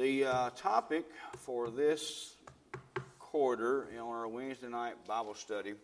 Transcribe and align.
The 0.00 0.24
uh, 0.24 0.50
topic 0.56 1.04
for 1.36 1.68
this 1.68 2.36
quarter 3.18 3.86
on 4.00 4.06
our 4.06 4.26
Wednesday 4.28 4.68
night 4.68 4.94
Bible 5.06 5.34
study 5.34 5.74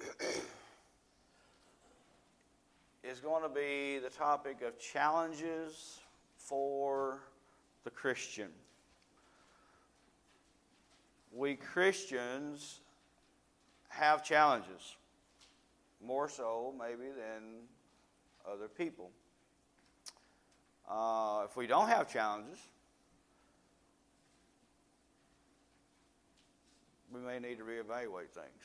is 3.04 3.20
going 3.20 3.44
to 3.44 3.48
be 3.48 4.00
the 4.00 4.10
topic 4.10 4.62
of 4.62 4.80
challenges 4.80 6.00
for 6.36 7.20
the 7.84 7.90
Christian. 7.90 8.48
We 11.32 11.54
Christians 11.54 12.80
have 13.90 14.24
challenges, 14.24 14.96
more 16.04 16.28
so 16.28 16.74
maybe 16.76 17.12
than 17.12 17.60
other 18.44 18.66
people. 18.66 19.12
Uh, 20.88 21.42
if 21.44 21.56
we 21.56 21.66
don't 21.66 21.88
have 21.88 22.12
challenges, 22.12 22.58
we 27.12 27.20
may 27.20 27.38
need 27.38 27.58
to 27.58 27.64
reevaluate 27.64 28.30
things. 28.30 28.64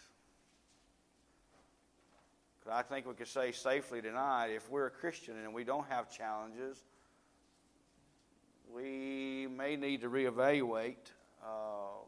Because 2.59 2.73
I 2.73 2.82
think 2.82 3.08
we 3.08 3.14
could 3.14 3.28
say 3.28 3.52
safely 3.52 4.02
tonight 4.02 4.48
if 4.48 4.70
we're 4.70 4.88
a 4.88 4.92
Christian 4.92 5.36
and 5.38 5.54
we 5.54 5.64
don't 5.64 5.88
have 5.88 6.12
challenges, 6.12 6.84
we 8.73 9.48
may 9.56 9.76
need 9.76 10.02
to 10.02 10.09
reevaluate 10.09 11.12
uh, 11.44 12.04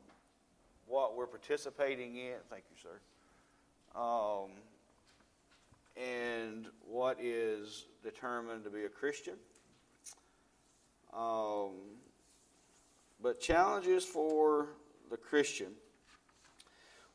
what 0.87 1.15
we're 1.15 1.27
participating 1.27 2.17
in. 2.17 2.35
Thank 2.49 2.63
you, 2.69 2.77
sir. 2.81 3.99
Um, 3.99 4.51
and 5.95 6.67
what 6.85 7.17
is 7.21 7.85
determined 8.03 8.63
to 8.63 8.69
be 8.69 8.83
a 8.85 8.89
Christian. 8.89 9.35
But 13.21 13.39
challenges 13.39 14.03
for 14.03 14.69
the 15.09 15.17
Christian. 15.17 15.73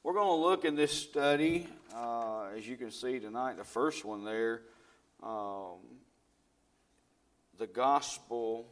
We're 0.02 0.12
going 0.12 0.28
to 0.28 0.34
look 0.34 0.64
in 0.64 0.76
this 0.76 0.92
study, 0.92 1.66
uh, 1.94 2.48
as 2.56 2.66
you 2.66 2.76
can 2.76 2.92
see 2.92 3.18
tonight, 3.18 3.56
the 3.56 3.64
first 3.64 4.04
one 4.04 4.24
there, 4.24 4.62
um, 5.22 5.78
the 7.58 7.66
gospel 7.66 8.68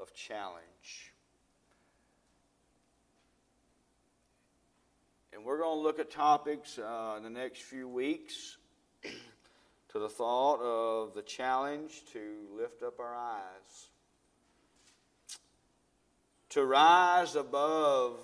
of 0.00 0.14
challenge. 0.14 1.12
And 5.34 5.44
we're 5.44 5.58
going 5.58 5.76
to 5.76 5.82
look 5.82 5.98
at 5.98 6.10
topics 6.10 6.78
uh, 6.78 7.14
in 7.18 7.24
the 7.24 7.30
next 7.30 7.62
few 7.62 7.88
weeks 7.88 8.56
to 9.02 9.98
the 9.98 10.08
thought 10.08 10.60
of 10.62 11.12
the 11.12 11.22
challenge 11.22 12.04
to 12.12 12.20
lift 12.56 12.82
up 12.82 13.00
our 13.00 13.14
eyes 13.14 13.90
to 16.54 16.64
rise 16.64 17.34
above 17.34 18.16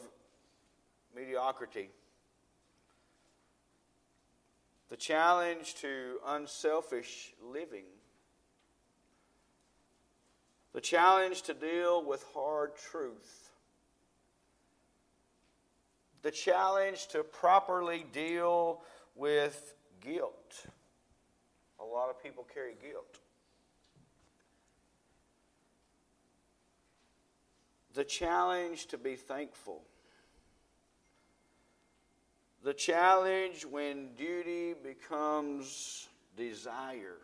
mediocrity. 1.17 1.91
The 4.89 4.97
challenge 4.97 5.75
to 5.81 6.19
unselfish 6.25 7.33
living. 7.45 7.87
The 10.75 10.81
challenge 10.81 11.43
to 11.43 11.55
deal 11.55 12.05
with 12.05 12.25
hard 12.33 12.77
truth. 12.77 13.51
The 16.23 16.31
challenge 16.31 17.09
to 17.09 17.25
properly 17.25 18.07
deal 18.13 18.81
with 19.17 19.75
guilt. 20.01 20.67
A 21.81 21.85
lot 21.85 22.11
of 22.11 22.23
people 22.23 22.47
carry 22.55 22.75
guilt. 22.81 23.19
The 27.95 28.05
challenge 28.05 28.87
to 28.87 28.99
be 28.99 29.17
thankful. 29.17 29.83
The 32.63 32.75
challenge 32.75 33.65
when 33.65 34.15
duty 34.17 34.75
becomes 34.75 36.09
desire. 36.37 37.19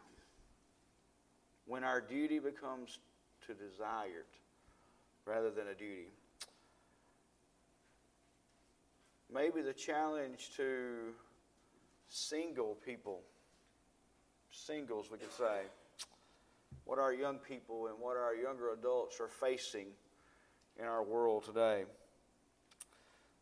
When 1.67 1.85
our 1.85 2.01
duty 2.01 2.39
becomes 2.39 2.99
to 3.47 3.55
desired 3.55 4.27
rather 5.25 5.51
than 5.51 5.69
a 5.69 5.75
duty. 5.75 6.09
Maybe 9.33 9.61
the 9.61 9.73
challenge 9.73 10.51
to 10.57 11.13
single 12.09 12.77
people, 12.87 13.21
singles, 14.51 15.11
we 15.11 15.19
could 15.19 15.33
say, 15.33 15.63
what 16.85 16.99
our 17.01 17.13
young 17.13 17.39
people 17.39 17.89
and 17.89 17.97
what 18.01 18.17
our 18.17 18.35
younger 18.35 18.73
adults 18.73 19.21
are 19.21 19.29
facing 19.29 19.87
in 20.79 20.87
our 20.87 21.03
world 21.03 21.45
today. 21.45 21.85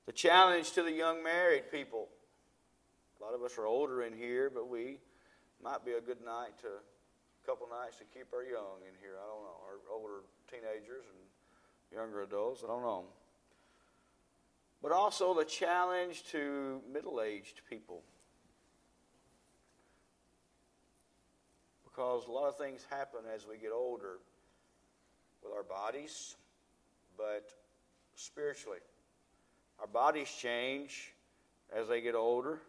The 0.07 0.13
challenge 0.13 0.73
to 0.73 0.83
the 0.83 0.93
young 0.93 1.23
married 1.23 1.71
people. 1.71 2.09
A 3.21 3.25
lot 3.25 3.35
of 3.35 3.43
us 3.43 3.57
are 3.59 3.67
older 3.67 4.03
in 4.03 4.13
here, 4.13 4.51
but 4.51 4.69
we 4.69 4.99
might 5.63 5.85
be 5.85 5.93
a 5.93 6.01
good 6.01 6.23
night 6.25 6.59
to 6.61 6.69
a 6.69 7.47
couple 7.47 7.67
nights 7.69 7.97
to 7.99 8.05
keep 8.05 8.27
our 8.35 8.43
young 8.43 8.81
in 8.87 8.95
here. 9.01 9.15
I 9.17 9.27
don't 9.27 9.43
know, 9.43 9.57
our 9.67 9.97
older 9.97 10.25
teenagers 10.51 11.05
and 11.09 11.99
younger 11.99 12.23
adults. 12.23 12.63
I 12.63 12.67
don't 12.67 12.83
know. 12.83 13.05
But 14.83 14.93
also 14.93 15.33
the 15.33 15.45
challenge 15.45 16.25
to 16.33 16.83
middle 16.93 17.23
aged 17.23 17.63
people. 17.71 18.03
Because 21.85 22.27
a 22.27 22.31
lot 22.31 22.49
of 22.49 22.59
things 22.59 22.85
happen 22.91 23.21
as 23.35 23.47
we 23.47 23.57
get 23.57 23.71
older 23.73 24.19
with 25.43 25.53
our 25.55 25.63
bodies, 25.63 26.35
but 27.17 27.51
spiritually. 28.15 28.79
Our 29.81 29.87
bodies 29.87 30.29
change 30.31 31.13
as 31.75 31.89
they 31.89 32.01
get 32.01 32.15
older, 32.15 32.61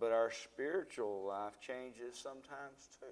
but 0.00 0.12
our 0.12 0.30
spiritual 0.30 1.26
life 1.26 1.60
changes 1.60 2.16
sometimes 2.16 2.88
too. 3.00 3.06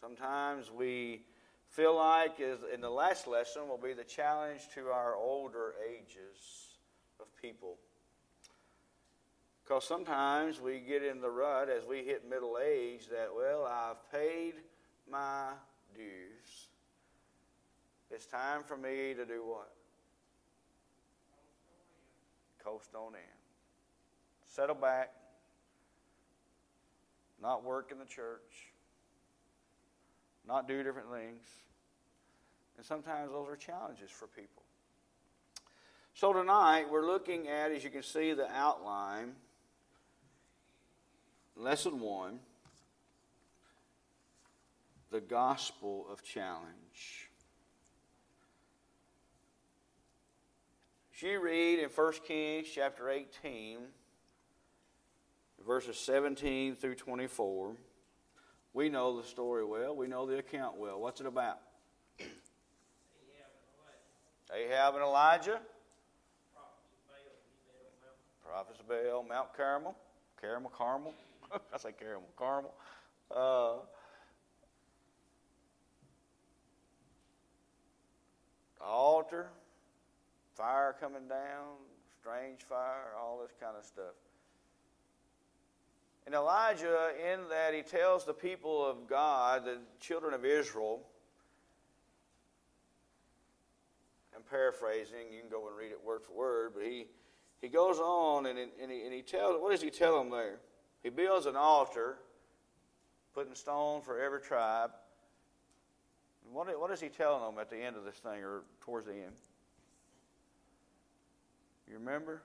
Sometimes 0.00 0.70
we 0.70 1.22
feel 1.70 1.96
like, 1.96 2.40
as 2.40 2.58
in 2.72 2.80
the 2.80 2.90
last 2.90 3.26
lesson, 3.26 3.68
will 3.68 3.78
be 3.78 3.92
the 3.92 4.04
challenge 4.04 4.68
to 4.74 4.88
our 4.88 5.16
older 5.16 5.74
ages 5.90 6.76
of 7.20 7.26
people. 7.40 7.76
Because 9.64 9.84
sometimes 9.84 10.60
we 10.60 10.78
get 10.78 11.02
in 11.02 11.20
the 11.20 11.30
rut 11.30 11.68
as 11.68 11.84
we 11.86 12.04
hit 12.04 12.28
middle 12.28 12.56
age 12.64 13.08
that, 13.08 13.30
well, 13.34 13.64
I've 13.64 14.10
paid 14.12 14.54
my 15.10 15.48
dues. 15.94 16.68
It's 18.10 18.26
time 18.26 18.62
for 18.64 18.76
me 18.76 19.14
to 19.14 19.24
do 19.26 19.44
what? 19.44 19.72
Coast 22.62 22.94
on 22.94 23.14
in. 23.14 23.20
Settle 24.46 24.74
back. 24.74 25.12
Not 27.42 27.64
work 27.64 27.92
in 27.92 27.98
the 27.98 28.04
church. 28.04 28.72
Not 30.46 30.68
do 30.68 30.82
different 30.82 31.10
things. 31.10 31.42
And 32.76 32.86
sometimes 32.86 33.30
those 33.32 33.48
are 33.48 33.56
challenges 33.56 34.10
for 34.10 34.26
people. 34.26 34.62
So 36.14 36.32
tonight 36.32 36.86
we're 36.90 37.06
looking 37.06 37.48
at, 37.48 37.72
as 37.72 37.84
you 37.84 37.90
can 37.90 38.02
see, 38.02 38.32
the 38.32 38.50
outline. 38.50 39.32
Lesson 41.56 42.00
one 42.00 42.40
the 45.10 45.20
gospel 45.20 46.06
of 46.10 46.22
challenge. 46.22 47.25
You 51.18 51.40
read 51.40 51.78
in 51.78 51.88
1 51.88 52.12
Kings 52.28 52.66
chapter 52.74 53.08
18, 53.08 53.78
verses 55.66 55.98
17 55.98 56.76
through 56.76 56.94
24, 56.96 57.72
we 58.74 58.90
know 58.90 59.18
the 59.18 59.26
story 59.26 59.64
well. 59.64 59.96
We 59.96 60.08
know 60.08 60.26
the 60.26 60.38
account 60.38 60.76
well. 60.76 61.00
What's 61.00 61.22
it 61.22 61.26
about? 61.26 61.56
Ahab 64.54 64.94
and 64.94 65.02
Elijah. 65.02 65.58
Prophets 68.44 68.80
of 68.80 68.86
Baal, 68.86 69.24
Mount 69.26 69.56
Carmel. 69.56 69.96
Carmel, 70.38 70.70
Carmel. 70.76 71.14
I 71.74 71.78
say 71.78 71.92
Carmel, 71.98 72.28
Carmel. 72.36 72.74
Uh, 73.34 73.76
altar 78.84 79.46
fire 80.56 80.96
coming 80.98 81.28
down, 81.28 81.76
strange 82.20 82.62
fire, 82.62 83.12
all 83.20 83.38
this 83.40 83.52
kind 83.60 83.76
of 83.78 83.84
stuff. 83.84 84.14
And 86.24 86.34
Elijah, 86.34 87.10
in 87.32 87.40
that, 87.50 87.72
he 87.74 87.82
tells 87.82 88.24
the 88.24 88.34
people 88.34 88.84
of 88.84 89.06
God, 89.06 89.64
the 89.64 89.78
children 90.00 90.34
of 90.34 90.44
Israel, 90.44 91.00
I'm 94.34 94.42
paraphrasing, 94.50 95.32
you 95.32 95.40
can 95.40 95.50
go 95.50 95.68
and 95.68 95.76
read 95.76 95.92
it 95.92 96.04
word 96.04 96.22
for 96.22 96.32
word, 96.32 96.72
but 96.74 96.84
he, 96.84 97.06
he 97.60 97.68
goes 97.68 97.98
on 97.98 98.46
and, 98.46 98.58
and, 98.58 98.90
he, 98.90 99.02
and 99.02 99.12
he 99.12 99.22
tells, 99.22 99.60
what 99.60 99.70
does 99.70 99.82
he 99.82 99.90
tell 99.90 100.18
them 100.18 100.30
there? 100.30 100.58
He 101.02 101.10
builds 101.10 101.46
an 101.46 101.54
altar, 101.54 102.16
putting 103.34 103.54
stone 103.54 104.02
for 104.02 104.20
every 104.20 104.40
tribe. 104.40 104.90
what, 106.52 106.66
what 106.80 106.90
is 106.90 107.00
he 107.00 107.08
telling 107.08 107.42
them 107.42 107.60
at 107.60 107.70
the 107.70 107.76
end 107.76 107.96
of 107.96 108.04
this 108.04 108.16
thing 108.16 108.42
or 108.42 108.62
towards 108.80 109.06
the 109.06 109.12
end? 109.12 109.36
You 111.88 111.98
remember? 111.98 112.42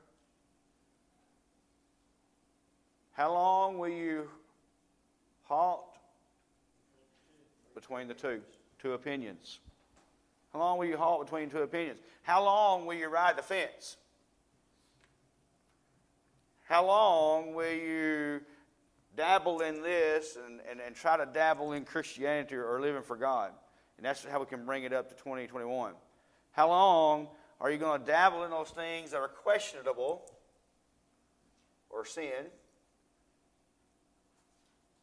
How 3.13 3.33
long 3.33 3.77
will 3.77 3.89
you 3.89 4.29
halt 5.43 5.97
between 7.75 8.07
the 8.07 8.13
two? 8.13 8.41
Two 8.79 8.93
opinions. 8.93 9.59
How 10.53 10.59
long 10.59 10.77
will 10.77 10.85
you 10.85 10.97
halt 10.97 11.25
between 11.25 11.49
two 11.49 11.61
opinions? 11.61 11.99
How 12.23 12.43
long 12.43 12.85
will 12.85 12.95
you 12.95 13.09
ride 13.09 13.37
the 13.37 13.43
fence? 13.43 13.97
How 16.67 16.85
long 16.85 17.53
will 17.53 17.73
you 17.73 18.41
dabble 19.15 19.61
in 19.61 19.81
this 19.81 20.37
and, 20.37 20.61
and, 20.69 20.79
and 20.79 20.95
try 20.95 21.17
to 21.17 21.25
dabble 21.25 21.73
in 21.73 21.83
Christianity 21.83 22.55
or 22.55 22.79
living 22.79 23.01
for 23.01 23.17
God? 23.17 23.51
And 23.97 24.05
that's 24.05 24.23
how 24.25 24.39
we 24.39 24.45
can 24.45 24.65
bring 24.65 24.83
it 24.83 24.93
up 24.93 25.09
to 25.09 25.15
2021. 25.15 25.93
How 26.53 26.69
long 26.69 27.27
are 27.61 27.69
you 27.69 27.77
going 27.77 28.01
to 28.01 28.05
dabble 28.07 28.43
in 28.43 28.49
those 28.49 28.71
things 28.71 29.11
that 29.11 29.17
are 29.17 29.27
questionable 29.27 30.23
or 31.91 32.05
sin 32.05 32.47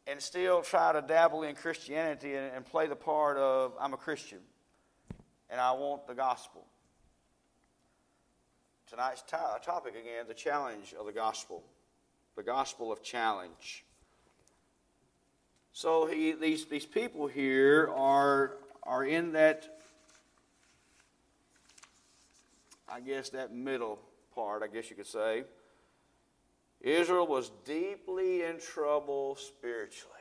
and 0.05 0.21
still 0.21 0.61
try 0.61 0.91
to 0.91 1.01
dabble 1.01 1.43
in 1.43 1.55
Christianity 1.55 2.35
and, 2.35 2.51
and 2.53 2.65
play 2.65 2.87
the 2.87 2.97
part 2.97 3.37
of 3.37 3.73
I'm 3.79 3.93
a 3.93 3.97
Christian 3.97 4.39
and 5.49 5.61
I 5.61 5.71
want 5.71 6.05
the 6.05 6.13
gospel? 6.13 6.65
Tonight's 8.89 9.21
t- 9.21 9.37
uh, 9.37 9.57
topic 9.59 9.93
again 9.93 10.25
the 10.27 10.33
challenge 10.33 10.93
of 10.99 11.05
the 11.05 11.13
gospel. 11.13 11.63
The 12.35 12.43
gospel 12.43 12.91
of 12.91 13.01
challenge. 13.01 13.85
So 15.71 16.07
he, 16.07 16.33
these, 16.33 16.65
these 16.65 16.85
people 16.85 17.27
here 17.27 17.89
are, 17.95 18.57
are 18.83 19.05
in 19.05 19.31
that 19.33 19.78
I 22.91 22.99
guess, 22.99 23.29
that 23.29 23.53
middle 23.53 23.99
part, 24.33 24.63
I 24.63 24.67
guess 24.67 24.89
you 24.89 24.95
could 24.95 25.07
say. 25.07 25.43
Israel 26.81 27.27
was 27.27 27.51
deeply 27.65 28.43
in 28.43 28.59
trouble 28.59 29.35
spiritually. 29.35 30.15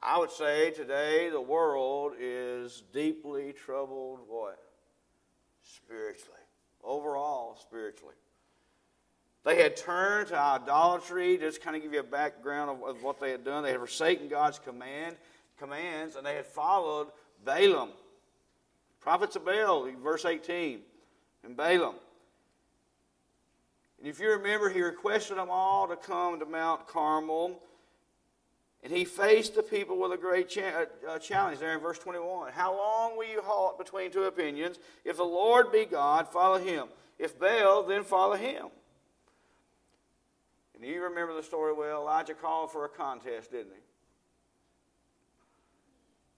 I 0.00 0.18
would 0.18 0.32
say 0.32 0.72
today 0.72 1.30
the 1.30 1.40
world 1.40 2.12
is 2.18 2.82
deeply 2.92 3.52
troubled 3.52 4.20
what? 4.26 4.58
Spiritually. 5.62 6.40
Overall, 6.82 7.56
spiritually. 7.60 8.16
They 9.44 9.62
had 9.62 9.76
turned 9.76 10.28
to 10.28 10.38
idolatry, 10.38 11.36
just 11.36 11.62
kind 11.62 11.76
of 11.76 11.82
give 11.82 11.92
you 11.92 12.00
a 12.00 12.04
background 12.04 12.70
of, 12.70 12.96
of 12.96 13.02
what 13.02 13.20
they 13.20 13.30
had 13.30 13.44
done. 13.44 13.62
They 13.62 13.70
had 13.70 13.78
forsaken 13.78 14.28
God's 14.28 14.58
command, 14.58 15.16
commands, 15.58 16.16
and 16.16 16.26
they 16.26 16.34
had 16.34 16.46
followed 16.46 17.08
Baalim 17.44 17.88
Prophets 19.02 19.34
of 19.34 19.44
Baal, 19.44 19.90
verse 20.02 20.24
18, 20.24 20.80
and 21.44 21.56
Baalim. 21.56 21.94
And 23.98 24.08
if 24.08 24.20
you 24.20 24.30
remember, 24.30 24.68
he 24.68 24.80
requested 24.80 25.36
them 25.36 25.48
all 25.50 25.88
to 25.88 25.96
come 25.96 26.38
to 26.38 26.46
Mount 26.46 26.86
Carmel. 26.86 27.60
And 28.84 28.92
he 28.92 29.04
faced 29.04 29.54
the 29.54 29.62
people 29.62 29.98
with 29.98 30.12
a 30.12 30.16
great 30.16 30.48
cha- 30.48 30.86
uh, 31.08 31.18
challenge 31.18 31.60
there 31.60 31.74
in 31.74 31.80
verse 31.80 31.98
21. 32.00 32.52
How 32.52 32.76
long 32.76 33.16
will 33.16 33.28
you 33.28 33.40
halt 33.40 33.78
between 33.78 34.10
two 34.10 34.24
opinions? 34.24 34.78
If 35.04 35.18
the 35.18 35.24
Lord 35.24 35.70
be 35.70 35.84
God, 35.84 36.28
follow 36.28 36.58
him. 36.58 36.88
If 37.18 37.38
Baal, 37.38 37.84
then 37.84 38.02
follow 38.02 38.34
him. 38.34 38.66
And 40.74 40.84
you 40.84 41.02
remember 41.04 41.34
the 41.34 41.44
story 41.44 41.72
well. 41.72 42.02
Elijah 42.02 42.34
called 42.34 42.72
for 42.72 42.84
a 42.84 42.88
contest, 42.88 43.52
didn't 43.52 43.72
he? 43.72 43.82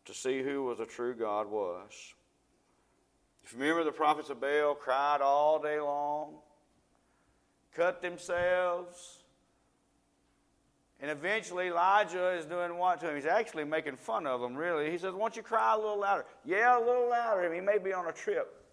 To 0.04 0.14
see 0.14 0.42
who 0.42 0.64
was 0.64 0.80
a 0.80 0.86
true 0.86 1.14
God 1.14 1.50
was. 1.50 2.14
If 3.44 3.52
you 3.52 3.58
remember, 3.58 3.84
the 3.84 3.92
prophets 3.92 4.30
of 4.30 4.40
Baal 4.40 4.74
cried 4.74 5.20
all 5.20 5.58
day 5.60 5.78
long, 5.78 6.36
cut 7.76 8.00
themselves, 8.00 9.18
and 11.00 11.10
eventually 11.10 11.66
Elijah 11.66 12.30
is 12.30 12.46
doing 12.46 12.78
what 12.78 13.00
to 13.00 13.10
him? 13.10 13.16
He's 13.16 13.26
actually 13.26 13.64
making 13.64 13.96
fun 13.96 14.26
of 14.26 14.42
him, 14.42 14.54
really. 14.54 14.90
He 14.90 14.96
says, 14.96 15.12
Why 15.12 15.20
don't 15.20 15.36
you 15.36 15.42
cry 15.42 15.74
a 15.74 15.76
little 15.76 16.00
louder? 16.00 16.24
Yeah, 16.44 16.78
a 16.78 16.80
little 16.80 17.10
louder. 17.10 17.52
He 17.52 17.60
may 17.60 17.76
be 17.78 17.92
on 17.92 18.06
a 18.06 18.12
trip, 18.12 18.64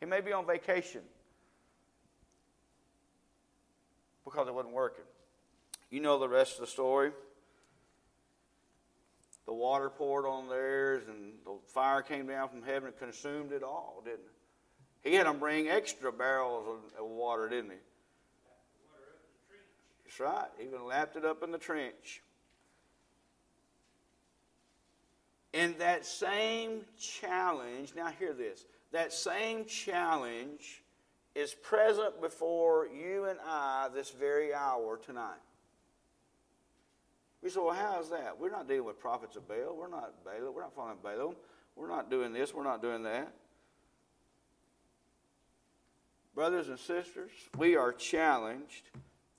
he 0.00 0.06
may 0.06 0.20
be 0.20 0.32
on 0.32 0.46
vacation 0.46 1.02
because 4.24 4.48
it 4.48 4.54
wasn't 4.54 4.74
working. 4.74 5.04
You 5.90 6.00
know 6.00 6.18
the 6.18 6.28
rest 6.28 6.54
of 6.54 6.62
the 6.62 6.66
story 6.66 7.12
the 9.46 9.54
water 9.54 9.88
poured 9.88 10.26
on 10.26 10.48
theirs, 10.48 11.04
and 11.08 11.32
the 11.44 11.56
fire 11.68 12.02
came 12.02 12.26
down 12.26 12.48
from 12.48 12.62
heaven 12.62 12.88
and 12.88 12.98
consumed 12.98 13.52
it 13.52 13.62
all, 13.62 14.02
didn't 14.04 14.20
it? 14.20 15.08
He 15.08 15.14
had 15.14 15.26
them 15.26 15.38
bring 15.38 15.68
extra 15.68 16.12
barrels 16.12 16.66
of, 16.66 17.04
of 17.04 17.08
water, 17.08 17.48
didn't 17.48 17.70
he? 17.70 17.76
That's 20.04 20.20
right. 20.20 20.48
Even 20.60 20.84
lapped 20.84 21.16
it 21.16 21.24
up 21.24 21.42
in 21.42 21.52
the 21.52 21.58
trench. 21.58 22.22
And 25.54 25.76
that 25.78 26.04
same 26.04 26.80
challenge, 26.98 27.92
now 27.96 28.08
hear 28.18 28.34
this, 28.34 28.64
that 28.92 29.12
same 29.12 29.64
challenge 29.64 30.82
is 31.34 31.54
present 31.54 32.20
before 32.20 32.88
you 32.88 33.26
and 33.26 33.38
I 33.46 33.88
this 33.94 34.10
very 34.10 34.52
hour 34.52 34.98
tonight. 34.98 35.38
We 37.42 37.50
say, 37.50 37.60
well, 37.60 37.74
how 37.74 38.00
is 38.00 38.10
that? 38.10 38.38
We're 38.38 38.50
not 38.50 38.66
dealing 38.66 38.84
with 38.84 38.98
prophets 38.98 39.36
of 39.36 39.46
Baal. 39.46 39.76
We're 39.76 39.88
not 39.88 40.24
Baalim. 40.24 40.52
We're 40.52 40.62
not 40.62 40.74
following 40.74 40.98
Baalim. 41.04 41.34
We're 41.76 41.88
not 41.88 42.10
doing 42.10 42.32
this. 42.32 42.54
We're 42.54 42.64
not 42.64 42.82
doing 42.82 43.02
that. 43.04 43.32
Brothers 46.34 46.68
and 46.68 46.78
sisters, 46.78 47.30
we 47.56 47.76
are 47.76 47.92
challenged 47.92 48.90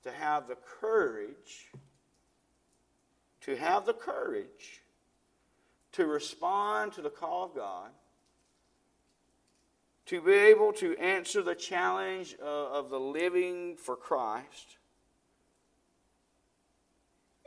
to 0.04 0.10
have 0.10 0.48
the 0.48 0.56
courage, 0.80 1.70
to 3.42 3.56
have 3.56 3.86
the 3.86 3.92
courage 3.92 4.82
to 5.92 6.06
respond 6.06 6.92
to 6.92 7.02
the 7.02 7.10
call 7.10 7.44
of 7.44 7.54
God, 7.54 7.90
to 10.06 10.20
be 10.22 10.32
able 10.32 10.72
to 10.72 10.96
answer 10.96 11.42
the 11.42 11.54
challenge 11.54 12.34
of, 12.34 12.84
of 12.84 12.90
the 12.90 13.00
living 13.00 13.76
for 13.76 13.96
Christ 13.96 14.77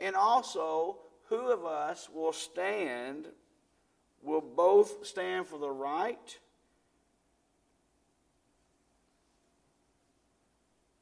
and 0.02 0.16
also, 0.16 0.98
who 1.28 1.52
of 1.52 1.64
us 1.64 2.08
will 2.12 2.32
stand, 2.32 3.26
will 4.20 4.40
both 4.40 5.06
stand 5.06 5.46
for 5.46 5.58
the 5.58 5.70
right? 5.70 6.38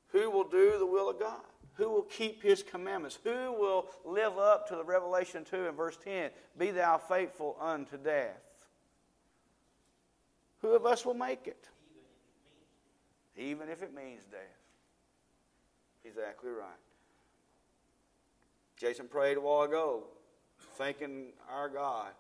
Who 0.08 0.30
will 0.30 0.44
do 0.44 0.78
the 0.78 0.86
will 0.86 1.08
of 1.08 1.18
God? 1.18 1.40
Who 1.74 1.88
will 1.88 2.02
keep 2.02 2.42
his 2.42 2.62
commandments? 2.62 3.18
Who 3.24 3.52
will 3.52 3.86
live 4.04 4.36
up 4.36 4.68
to 4.68 4.76
the 4.76 4.84
Revelation 4.84 5.46
2 5.46 5.68
and 5.68 5.76
verse 5.76 5.96
10? 6.04 6.30
Be 6.58 6.70
thou 6.70 6.98
faithful 6.98 7.56
unto 7.58 7.96
death. 7.96 8.42
Who 10.60 10.74
of 10.74 10.84
us 10.84 11.06
will 11.06 11.14
make 11.14 11.46
it? 11.46 11.68
Even 13.34 13.70
if 13.70 13.82
it 13.82 13.94
means 13.94 14.24
death. 14.30 14.40
Exactly 16.04 16.50
right. 16.50 16.89
Jason 18.80 19.06
prayed 19.06 19.36
a 19.36 19.40
while 19.40 19.62
ago, 19.62 20.04
thanking 20.78 21.26
our 21.52 21.68
God 21.68 22.12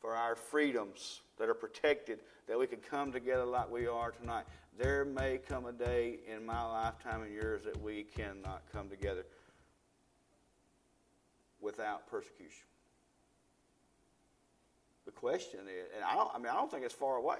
for 0.00 0.14
our 0.14 0.36
freedoms 0.36 1.22
that 1.40 1.48
are 1.48 1.54
protected, 1.54 2.20
that 2.46 2.56
we 2.56 2.68
can 2.68 2.78
come 2.78 3.10
together 3.10 3.44
like 3.44 3.68
we 3.68 3.88
are 3.88 4.12
tonight. 4.12 4.44
There 4.78 5.04
may 5.04 5.38
come 5.38 5.66
a 5.66 5.72
day 5.72 6.20
in 6.32 6.46
my 6.46 6.64
lifetime 6.64 7.22
and 7.22 7.34
yours 7.34 7.62
that 7.64 7.82
we 7.82 8.04
cannot 8.04 8.62
come 8.72 8.88
together 8.88 9.26
without 11.60 12.06
persecution. 12.06 12.66
The 15.06 15.12
question 15.12 15.60
is, 15.62 15.88
and 15.96 16.04
I 16.04 16.14
don't, 16.14 16.30
I 16.32 16.38
mean, 16.38 16.46
I 16.46 16.54
don't 16.54 16.70
think 16.70 16.84
it's 16.84 16.94
far 16.94 17.16
away. 17.16 17.38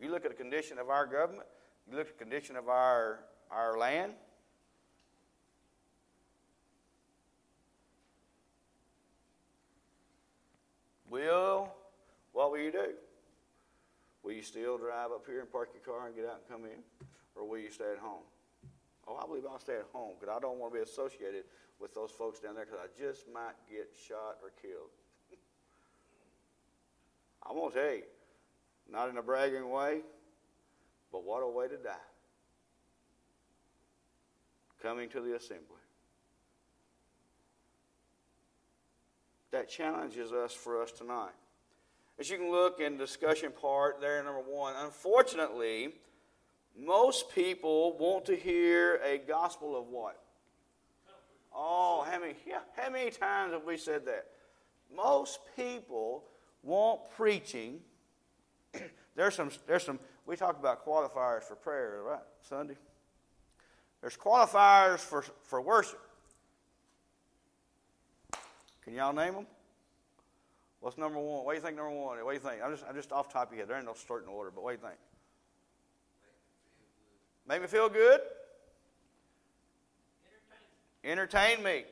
You 0.00 0.10
look 0.10 0.24
at 0.24 0.32
the 0.32 0.36
condition 0.36 0.80
of 0.80 0.90
our 0.90 1.06
government, 1.06 1.46
you 1.88 1.96
look 1.96 2.08
at 2.08 2.18
the 2.18 2.24
condition 2.24 2.56
of 2.56 2.68
our, 2.68 3.20
our 3.52 3.78
land, 3.78 4.14
Will, 11.12 11.68
what 12.32 12.50
will 12.50 12.58
you 12.58 12.72
do? 12.72 12.94
Will 14.22 14.32
you 14.32 14.40
still 14.40 14.78
drive 14.78 15.10
up 15.10 15.26
here 15.26 15.40
and 15.40 15.52
park 15.52 15.68
your 15.74 15.82
car 15.82 16.06
and 16.06 16.16
get 16.16 16.24
out 16.24 16.40
and 16.40 16.48
come 16.48 16.64
in? 16.64 16.80
Or 17.36 17.46
will 17.46 17.58
you 17.58 17.70
stay 17.70 17.92
at 17.92 17.98
home? 17.98 18.22
Oh, 19.06 19.16
I 19.22 19.26
believe 19.26 19.42
I'll 19.44 19.58
stay 19.58 19.74
at 19.74 19.84
home 19.92 20.14
because 20.18 20.34
I 20.34 20.40
don't 20.40 20.58
want 20.58 20.72
to 20.72 20.78
be 20.78 20.82
associated 20.82 21.44
with 21.78 21.94
those 21.94 22.12
folks 22.12 22.40
down 22.40 22.54
there 22.54 22.64
because 22.64 22.80
I 22.82 22.88
just 22.98 23.26
might 23.30 23.52
get 23.70 23.90
shot 24.08 24.38
or 24.42 24.52
killed. 24.62 24.88
Going 27.46 27.72
to 27.72 27.78
tell 27.78 27.94
you, 27.94 28.02
not 28.90 29.10
in 29.10 29.18
a 29.18 29.22
bragging 29.22 29.68
way, 29.68 30.00
but 31.12 31.24
what 31.24 31.42
a 31.42 31.48
way 31.48 31.68
to 31.68 31.76
die. 31.76 31.92
Coming 34.80 35.10
to 35.10 35.20
the 35.20 35.36
assembly. 35.36 35.81
That 39.52 39.68
challenges 39.68 40.32
us 40.32 40.52
for 40.52 40.82
us 40.82 40.90
tonight. 40.90 41.32
As 42.18 42.28
you 42.28 42.38
can 42.38 42.50
look 42.50 42.80
in 42.80 42.96
the 42.96 43.04
discussion 43.04 43.52
part 43.52 44.00
there, 44.00 44.22
number 44.22 44.40
one, 44.40 44.74
unfortunately, 44.78 45.90
most 46.78 47.30
people 47.34 47.96
want 47.98 48.24
to 48.26 48.36
hear 48.36 48.96
a 49.04 49.18
gospel 49.18 49.78
of 49.78 49.86
what? 49.88 50.18
Oh, 51.54 52.06
how 52.10 52.18
many, 52.18 52.34
how 52.76 52.90
many 52.90 53.10
times 53.10 53.52
have 53.52 53.64
we 53.64 53.76
said 53.76 54.06
that? 54.06 54.26
Most 54.94 55.40
people 55.54 56.24
want 56.62 57.00
preaching. 57.16 57.80
there's 59.16 59.34
some, 59.34 59.50
there's 59.66 59.84
some, 59.84 59.98
we 60.26 60.36
talked 60.36 60.58
about 60.58 60.86
qualifiers 60.86 61.42
for 61.42 61.56
prayer, 61.56 62.00
right, 62.02 62.20
Sunday? 62.48 62.76
There's 64.00 64.16
qualifiers 64.16 64.98
for, 64.98 65.24
for 65.44 65.60
worship. 65.60 66.00
Can 68.84 68.94
y'all 68.94 69.12
name 69.12 69.34
them? 69.34 69.46
What's 70.80 70.98
number 70.98 71.18
one? 71.18 71.44
What 71.44 71.52
do 71.52 71.56
you 71.56 71.62
think 71.62 71.76
number 71.76 71.92
one? 71.92 72.18
What 72.24 72.30
do 72.30 72.34
you 72.34 72.40
think? 72.40 72.60
I'm 72.62 72.72
just, 72.72 72.84
I'm 72.88 72.96
just 72.96 73.12
off 73.12 73.32
top 73.32 73.48
of 73.48 73.52
your 73.52 73.60
head. 73.60 73.68
There 73.68 73.76
ain't 73.76 73.86
no 73.86 73.94
certain 73.94 74.28
order, 74.28 74.50
but 74.52 74.64
what 74.64 74.70
do 74.70 74.80
you 74.82 74.88
think? 74.88 74.98
Make 77.48 77.62
me 77.62 77.68
feel 77.68 77.88
good. 77.88 78.20
Entertain. 81.04 81.58
Entertain 81.58 81.62
me. 81.62 81.84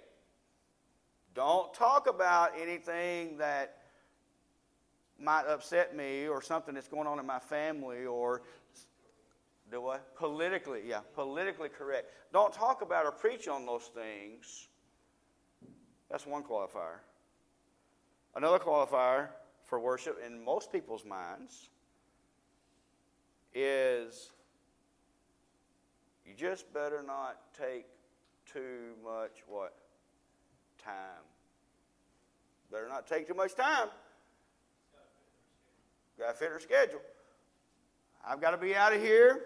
Don't 1.35 1.73
talk 1.73 2.09
about 2.09 2.53
anything 2.61 3.39
that 3.39 3.77
might 5.21 5.47
upset 5.47 5.95
me 5.95 6.27
or 6.27 6.43
something 6.43 6.75
that's 6.75 6.89
going 6.89 7.07
on 7.07 7.19
in 7.21 7.27
my 7.27 7.39
family 7.39 8.07
or 8.07 8.43
do 9.71 9.81
what? 9.81 10.17
Politically, 10.17 10.83
yeah, 10.87 11.01
politically 11.15 11.69
correct. 11.69 12.11
Don't 12.33 12.53
talk 12.53 12.83
about 12.83 13.05
or 13.05 13.13
preach 13.13 13.47
on 13.47 13.67
those 13.67 13.89
things. 13.95 14.69
That's 16.11 16.27
one 16.27 16.43
qualifier. 16.43 16.99
Another 18.35 18.59
qualifier 18.59 19.29
for 19.65 19.79
worship 19.79 20.19
in 20.27 20.45
most 20.45 20.73
people's 20.73 21.05
minds 21.05 21.69
is 23.55 24.33
you 26.27 26.35
just 26.35 26.73
better 26.73 27.03
not 27.07 27.37
take 27.57 27.87
too 28.53 28.95
much 29.05 29.43
what? 29.47 29.75
Time. 30.85 30.95
Better 32.73 32.89
not 32.89 33.07
take 33.07 33.29
too 33.29 33.35
much 33.35 33.55
time. 33.55 33.89
Got 36.19 36.33
to 36.33 36.35
fit 36.35 36.51
her 36.51 36.61
schedule. 36.61 37.01
I've 38.27 38.41
got 38.41 38.51
to 38.51 38.59
be 38.59 38.75
out 38.75 38.93
of 38.93 39.01
here 39.01 39.41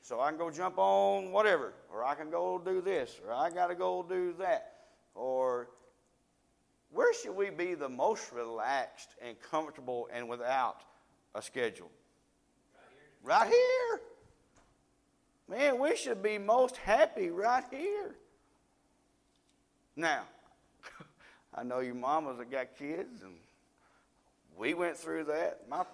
so 0.00 0.20
I 0.20 0.30
can 0.30 0.38
go 0.38 0.50
jump 0.50 0.78
on 0.78 1.32
whatever, 1.32 1.74
or 1.92 2.04
I 2.04 2.14
can 2.14 2.30
go 2.30 2.60
do 2.64 2.80
this, 2.80 3.20
or 3.26 3.32
I 3.32 3.50
got 3.50 3.66
to 3.68 3.74
go 3.74 4.04
do 4.08 4.34
that. 4.38 4.72
Or 5.14 5.68
where 6.90 7.12
should 7.14 7.36
we 7.36 7.50
be 7.50 7.74
the 7.74 7.88
most 7.88 8.32
relaxed 8.32 9.10
and 9.20 9.36
comfortable 9.40 10.08
and 10.12 10.28
without 10.28 10.82
a 11.34 11.42
schedule? 11.42 11.90
Right 13.22 13.48
here. 13.48 14.00
Man, 15.48 15.78
we 15.78 15.96
should 15.96 16.22
be 16.22 16.38
most 16.38 16.76
happy 16.76 17.30
right 17.30 17.64
here. 17.70 18.14
Now, 19.94 20.22
I 21.54 21.62
know 21.62 21.80
you 21.80 21.94
mamas 21.94 22.38
that 22.38 22.50
got 22.50 22.76
kids, 22.76 23.22
and 23.22 23.34
we 24.56 24.74
went 24.74 24.96
through 24.96 25.24
that. 25.24 25.68
My, 25.68 25.84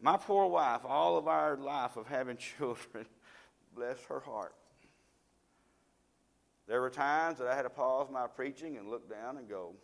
my 0.00 0.16
poor 0.16 0.46
wife, 0.46 0.82
all 0.84 1.18
of 1.18 1.26
our 1.28 1.56
life 1.56 1.96
of 1.96 2.06
having 2.06 2.36
children, 2.58 3.06
bless 3.74 4.02
her 4.08 4.20
heart. 4.20 4.54
There 6.66 6.80
were 6.80 6.90
times 6.90 7.38
that 7.38 7.48
I 7.48 7.54
had 7.54 7.62
to 7.62 7.70
pause 7.70 8.08
my 8.10 8.26
preaching 8.26 8.78
and 8.78 8.88
look 8.88 9.10
down 9.10 9.36
and 9.36 9.48
go 9.48 9.74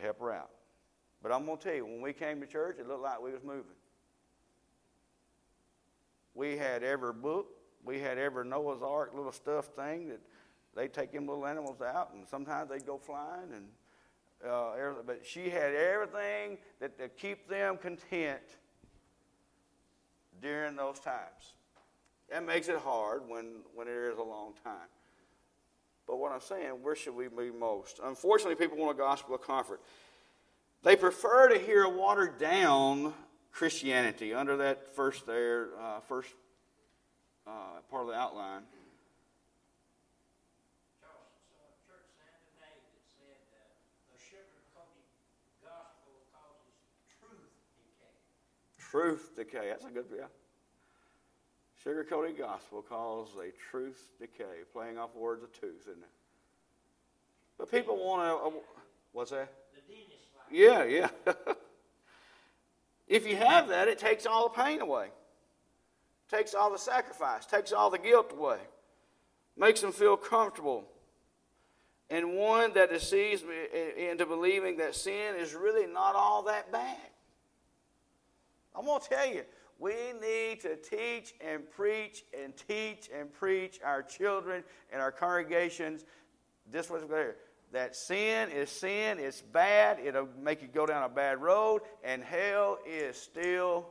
help 0.00 0.20
her 0.20 0.32
out. 0.32 0.50
But 1.22 1.32
I'm 1.32 1.44
going 1.44 1.58
to 1.58 1.64
tell 1.64 1.74
you, 1.74 1.84
when 1.84 2.00
we 2.00 2.12
came 2.12 2.40
to 2.40 2.46
church, 2.46 2.76
it 2.78 2.88
looked 2.88 3.02
like 3.02 3.20
we 3.22 3.32
was 3.32 3.42
moving. 3.42 3.76
We 6.34 6.56
had 6.56 6.82
every 6.82 7.12
book, 7.12 7.48
we 7.84 7.98
had 7.98 8.18
every 8.18 8.46
Noah's 8.46 8.82
Ark 8.82 9.12
little 9.14 9.32
stuffed 9.32 9.74
thing 9.76 10.08
that 10.08 10.20
they 10.74 10.88
take 10.88 11.12
them 11.12 11.26
little 11.26 11.46
animals 11.46 11.80
out, 11.82 12.12
and 12.14 12.26
sometimes 12.26 12.70
they'd 12.70 12.86
go 12.86 12.98
flying. 12.98 13.52
And 13.54 13.66
uh, 14.48 14.72
but 15.04 15.20
she 15.24 15.50
had 15.50 15.74
everything 15.74 16.58
that 16.80 16.98
to 16.98 17.08
keep 17.08 17.48
them 17.48 17.76
content 17.76 18.40
during 20.40 20.76
those 20.76 20.98
times. 21.00 21.54
That 22.30 22.46
makes 22.46 22.68
it 22.68 22.78
hard 22.78 23.22
when 23.28 23.56
when 23.74 23.88
it 23.88 23.94
is 23.94 24.18
a 24.18 24.22
long 24.22 24.54
time. 24.64 24.88
But 26.10 26.18
what 26.18 26.32
I'm 26.32 26.40
saying, 26.40 26.70
where 26.82 26.96
should 26.96 27.14
we 27.14 27.28
be 27.28 27.52
most? 27.56 28.00
Unfortunately, 28.02 28.56
people 28.56 28.76
want 28.76 28.90
a 28.90 28.98
gospel 28.98 29.36
of 29.36 29.42
comfort. 29.42 29.80
They 30.82 30.96
prefer 30.96 31.50
to 31.50 31.56
hear 31.56 31.84
a 31.84 31.88
watered 31.88 32.36
down 32.36 33.14
Christianity 33.52 34.34
under 34.34 34.56
that 34.56 34.92
first 34.96 35.24
there, 35.24 35.68
uh, 35.80 36.00
first 36.00 36.30
uh, 37.46 37.50
part 37.92 38.02
of 38.02 38.08
the 38.08 38.14
outline. 38.14 38.62
Truth 48.90 49.36
decay. 49.36 49.68
That's 49.68 49.84
a 49.84 49.90
good, 49.90 50.06
yeah. 50.12 50.24
Sugar-coated 51.82 52.36
gospel 52.36 52.82
calls 52.82 53.30
a 53.38 53.50
truth 53.70 54.10
decay, 54.20 54.64
playing 54.72 54.98
off 54.98 55.14
words 55.14 55.42
of 55.42 55.52
tooth, 55.52 55.80
isn't 55.82 56.02
it? 56.02 56.08
But 57.58 57.70
people 57.70 57.96
want 57.96 58.22
to. 58.22 58.60
What's 59.12 59.30
that? 59.30 59.50
Yeah, 60.50 60.84
yeah. 60.84 61.08
if 63.08 63.26
you 63.26 63.36
have 63.36 63.68
that, 63.68 63.88
it 63.88 63.98
takes 63.98 64.26
all 64.26 64.48
the 64.48 64.62
pain 64.62 64.80
away, 64.80 65.08
takes 66.30 66.54
all 66.54 66.70
the 66.70 66.78
sacrifice, 66.78 67.46
takes 67.46 67.72
all 67.72 67.88
the 67.88 67.98
guilt 67.98 68.32
away, 68.32 68.58
makes 69.56 69.80
them 69.80 69.92
feel 69.92 70.16
comfortable. 70.16 70.84
And 72.10 72.34
one 72.34 72.74
that 72.74 72.90
deceives 72.90 73.42
me 73.42 74.08
into 74.10 74.26
believing 74.26 74.78
that 74.78 74.96
sin 74.96 75.36
is 75.38 75.54
really 75.54 75.86
not 75.86 76.14
all 76.14 76.42
that 76.42 76.70
bad. 76.72 76.96
I'm 78.74 78.84
going 78.84 79.00
to 79.00 79.08
tell 79.08 79.26
you, 79.26 79.44
we 79.80 79.94
need 80.20 80.60
to 80.60 80.76
teach 80.76 81.34
and 81.40 81.68
preach 81.70 82.24
and 82.38 82.52
teach 82.68 83.08
and 83.18 83.32
preach 83.32 83.80
our 83.82 84.02
children 84.02 84.62
and 84.92 85.00
our 85.00 85.10
congregations. 85.10 86.04
This 86.70 86.90
was 86.90 87.02
here 87.04 87.36
that 87.72 87.94
sin 87.94 88.50
is 88.50 88.68
sin, 88.68 89.18
it's 89.18 89.40
bad, 89.40 90.00
it'll 90.04 90.28
make 90.42 90.60
you 90.60 90.68
go 90.68 90.86
down 90.86 91.04
a 91.04 91.08
bad 91.08 91.40
road, 91.40 91.82
and 92.02 92.22
hell 92.22 92.78
is 92.86 93.16
still 93.16 93.86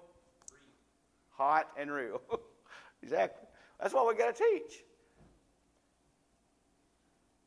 hot 1.32 1.68
and 1.78 1.92
real. 1.92 2.22
exactly. 3.04 3.48
That's 3.80 3.94
what 3.94 4.08
we 4.08 4.16
got 4.16 4.36
to 4.36 4.44
teach. 4.44 4.84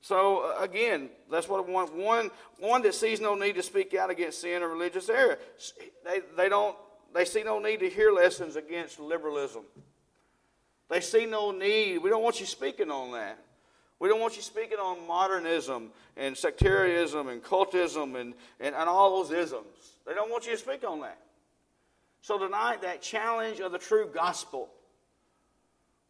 So 0.00 0.56
uh, 0.58 0.64
again, 0.64 1.10
that's 1.30 1.48
what 1.48 1.64
I 1.64 1.70
want. 1.70 1.94
One, 1.94 2.30
one 2.58 2.82
that 2.82 2.94
sees 2.94 3.20
no 3.20 3.34
need 3.34 3.54
to 3.56 3.62
speak 3.62 3.94
out 3.94 4.10
against 4.10 4.40
sin 4.40 4.62
or 4.62 4.68
religious 4.68 5.08
error. 5.08 5.38
They, 6.04 6.20
they 6.36 6.48
don't 6.48 6.76
they 7.14 7.24
see 7.24 7.42
no 7.42 7.58
need 7.58 7.80
to 7.80 7.90
hear 7.90 8.12
lessons 8.12 8.56
against 8.56 8.98
liberalism. 8.98 9.62
They 10.88 11.00
see 11.00 11.26
no 11.26 11.50
need. 11.50 11.98
We 11.98 12.10
don't 12.10 12.22
want 12.22 12.40
you 12.40 12.46
speaking 12.46 12.90
on 12.90 13.12
that. 13.12 13.38
We 13.98 14.08
don't 14.08 14.20
want 14.20 14.36
you 14.36 14.42
speaking 14.42 14.78
on 14.78 15.06
modernism 15.06 15.90
and 16.16 16.36
sectarianism 16.36 17.28
and 17.28 17.42
cultism 17.42 18.20
and, 18.20 18.34
and, 18.60 18.74
and 18.74 18.88
all 18.88 19.22
those 19.22 19.30
isms. 19.30 19.96
They 20.06 20.12
don't 20.12 20.30
want 20.30 20.44
you 20.44 20.52
to 20.52 20.58
speak 20.58 20.84
on 20.84 21.00
that. 21.02 21.18
So, 22.20 22.38
tonight, 22.38 22.82
that 22.82 23.00
challenge 23.02 23.60
of 23.60 23.72
the 23.72 23.78
true 23.78 24.08
gospel, 24.12 24.68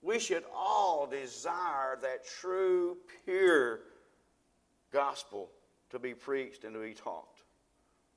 we 0.02 0.18
should 0.18 0.44
all 0.54 1.06
desire 1.06 1.98
that 2.02 2.26
true, 2.26 2.96
pure 3.24 3.80
gospel 4.92 5.50
to 5.90 5.98
be 5.98 6.14
preached 6.14 6.64
and 6.64 6.74
to 6.74 6.80
be 6.80 6.94
taught. 6.94 7.28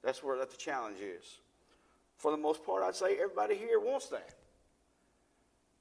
That's 0.04 0.24
where 0.24 0.38
that 0.38 0.51
the 0.51 0.58
challenge 0.58 1.00
is. 1.00 1.39
For 2.17 2.31
the 2.31 2.38
most 2.38 2.65
part, 2.65 2.84
I'd 2.84 2.95
say 2.95 3.15
everybody 3.15 3.55
here 3.55 3.79
wants 3.79 4.07
that. 4.07 4.36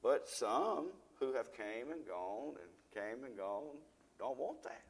But 0.02 0.28
some 0.28 0.88
who 1.20 1.32
have 1.34 1.52
came 1.52 1.90
and 1.92 2.06
gone 2.06 2.54
and 2.60 2.70
came 2.94 3.24
and 3.24 3.36
gone 3.36 3.76
don't 4.18 4.38
want 4.38 4.62
that. 4.64 4.82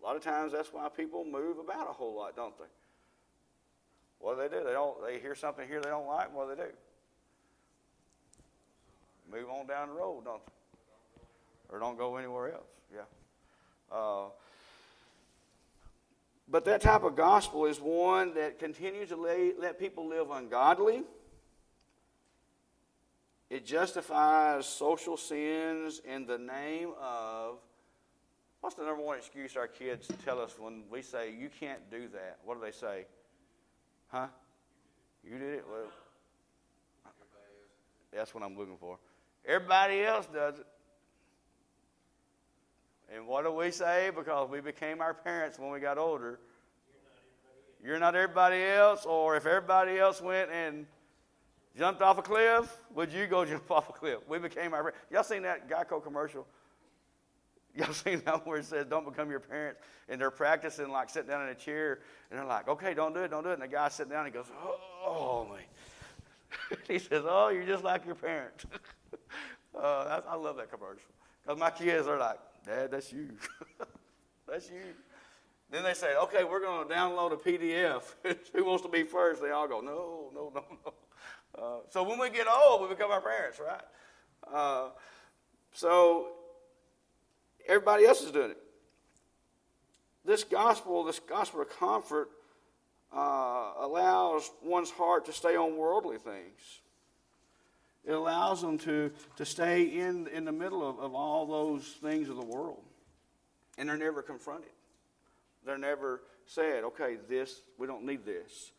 A 0.00 0.04
lot 0.04 0.16
of 0.16 0.22
times 0.22 0.52
that's 0.52 0.72
why 0.72 0.88
people 0.88 1.24
move 1.24 1.58
about 1.58 1.88
a 1.88 1.92
whole 1.92 2.16
lot, 2.16 2.36
don't 2.36 2.56
they? 2.58 2.64
What 4.18 4.36
do 4.36 4.48
they 4.48 4.56
do? 4.56 4.64
They 4.64 4.72
don't 4.72 4.96
they 5.04 5.18
hear 5.18 5.34
something 5.34 5.68
here 5.68 5.80
they 5.80 5.90
don't 5.90 6.06
like, 6.06 6.34
what 6.34 6.48
do 6.48 6.56
they 6.56 6.62
do? 6.62 6.70
Move 9.30 9.50
on 9.50 9.66
down 9.66 9.88
the 9.88 9.94
road, 9.94 10.24
don't 10.24 10.40
they? 10.44 10.52
Or 11.74 11.78
don't 11.78 11.98
go 11.98 12.16
anywhere 12.16 12.52
else. 12.52 12.70
Yeah. 12.92 13.02
Uh, 13.90 14.26
but 16.48 16.64
that 16.64 16.80
type 16.80 17.02
of 17.02 17.16
gospel 17.16 17.66
is 17.66 17.78
one 17.78 18.34
that 18.34 18.58
continues 18.58 19.08
to 19.08 19.16
lay, 19.16 19.52
let 19.58 19.78
people 19.78 20.08
live 20.08 20.30
ungodly. 20.30 21.02
It 23.48 23.64
justifies 23.64 24.66
social 24.66 25.16
sins 25.16 26.00
in 26.04 26.26
the 26.26 26.38
name 26.38 26.90
of 27.00 27.58
What's 28.66 28.74
the 28.74 28.84
number 28.84 29.00
one 29.00 29.16
excuse 29.16 29.56
our 29.56 29.68
kids 29.68 30.08
tell 30.24 30.40
us 30.40 30.58
when 30.58 30.82
we 30.90 31.00
say, 31.00 31.32
you 31.32 31.48
can't 31.60 31.88
do 31.88 32.08
that? 32.08 32.38
What 32.44 32.58
do 32.58 32.64
they 32.64 32.72
say? 32.72 33.06
Huh? 34.08 34.26
You 35.22 35.38
did 35.38 35.54
it? 35.54 35.64
Well, 35.70 35.86
that's 38.12 38.34
what 38.34 38.42
I'm 38.42 38.58
looking 38.58 38.76
for. 38.76 38.98
Everybody 39.46 40.02
else 40.02 40.26
does 40.26 40.58
it. 40.58 40.66
And 43.14 43.26
what 43.26 43.44
do 43.44 43.52
we 43.52 43.70
say? 43.70 44.10
Because 44.14 44.50
we 44.50 44.60
became 44.60 45.00
our 45.00 45.14
parents 45.14 45.58
when 45.58 45.70
we 45.70 45.80
got 45.80 45.98
older. 45.98 46.40
You're 47.84 47.98
not 47.98 48.16
everybody 48.16 48.62
else, 48.64 49.04
or 49.04 49.36
if 49.36 49.46
everybody 49.46 49.98
else 49.98 50.20
went 50.20 50.50
and 50.50 50.86
jumped 51.78 52.02
off 52.02 52.18
a 52.18 52.22
cliff, 52.22 52.76
would 52.94 53.12
you 53.12 53.26
go 53.26 53.44
jump 53.44 53.70
off 53.70 53.88
a 53.88 53.92
cliff? 53.92 54.18
We 54.28 54.38
became 54.38 54.74
our 54.74 54.82
parents. 54.82 55.00
Y'all 55.10 55.22
seen 55.22 55.42
that 55.42 55.68
Geico 55.68 56.02
commercial? 56.02 56.46
Y'all 57.76 57.92
seen 57.92 58.22
that 58.24 58.46
where 58.46 58.58
it 58.58 58.64
says, 58.64 58.86
don't 58.86 59.04
become 59.04 59.30
your 59.30 59.40
parents? 59.40 59.80
And 60.08 60.20
they're 60.20 60.30
practicing, 60.30 60.88
like, 60.88 61.10
sitting 61.10 61.28
down 61.28 61.42
in 61.42 61.48
a 61.48 61.54
chair, 61.54 62.00
and 62.30 62.38
they're 62.38 62.46
like, 62.46 62.68
okay, 62.68 62.94
don't 62.94 63.14
do 63.14 63.20
it, 63.20 63.30
don't 63.30 63.44
do 63.44 63.50
it. 63.50 63.54
And 63.54 63.62
the 63.62 63.68
guy 63.68 63.88
sitting 63.88 64.10
down, 64.10 64.24
he 64.24 64.32
goes, 64.32 64.46
oh, 65.04 65.46
man. 65.48 66.78
he 66.88 66.98
says, 66.98 67.22
oh, 67.26 67.50
you're 67.50 67.66
just 67.66 67.84
like 67.84 68.06
your 68.06 68.14
parents. 68.14 68.64
uh, 69.78 70.20
I 70.28 70.34
love 70.34 70.56
that 70.56 70.72
commercial. 70.72 71.02
Because 71.42 71.60
my 71.60 71.70
kids 71.70 72.06
are 72.06 72.18
like, 72.18 72.38
Dad, 72.66 72.90
that's 72.90 73.12
you. 73.12 73.30
that's 74.48 74.68
you. 74.70 74.82
Then 75.70 75.84
they 75.84 75.94
say, 75.94 76.16
okay, 76.16 76.44
we're 76.44 76.60
going 76.60 76.86
to 76.86 76.94
download 76.94 77.32
a 77.32 77.36
PDF. 77.36 78.02
Who 78.54 78.64
wants 78.64 78.82
to 78.82 78.88
be 78.88 79.04
first? 79.04 79.40
They 79.40 79.50
all 79.50 79.68
go, 79.68 79.80
no, 79.80 80.30
no, 80.34 80.52
no, 80.54 80.64
no. 80.84 80.94
Uh, 81.56 81.80
so 81.90 82.02
when 82.02 82.18
we 82.18 82.28
get 82.28 82.46
old, 82.46 82.82
we 82.82 82.88
become 82.88 83.10
our 83.10 83.20
parents, 83.20 83.58
right? 83.58 84.52
Uh, 84.52 84.90
so 85.72 86.28
everybody 87.66 88.04
else 88.04 88.22
is 88.22 88.30
doing 88.30 88.50
it. 88.50 88.58
This 90.24 90.44
gospel, 90.44 91.04
this 91.04 91.20
gospel 91.20 91.62
of 91.62 91.70
comfort, 91.78 92.30
uh, 93.14 93.72
allows 93.80 94.50
one's 94.62 94.90
heart 94.90 95.24
to 95.26 95.32
stay 95.32 95.56
on 95.56 95.76
worldly 95.76 96.18
things. 96.18 96.80
It 98.06 98.12
allows 98.12 98.62
them 98.62 98.78
to, 98.78 99.10
to 99.36 99.44
stay 99.44 99.82
in, 99.82 100.28
in 100.28 100.44
the 100.44 100.52
middle 100.52 100.88
of, 100.88 101.00
of 101.00 101.14
all 101.14 101.44
those 101.44 101.84
things 102.00 102.28
of 102.28 102.36
the 102.36 102.44
world. 102.44 102.82
And 103.76 103.88
they're 103.88 103.96
never 103.96 104.22
confronted. 104.22 104.70
They're 105.64 105.76
never 105.76 106.22
said, 106.46 106.84
okay, 106.84 107.16
this, 107.28 107.60
we 107.76 107.88
don't 107.88 108.04
need 108.04 108.24
this. 108.24 108.70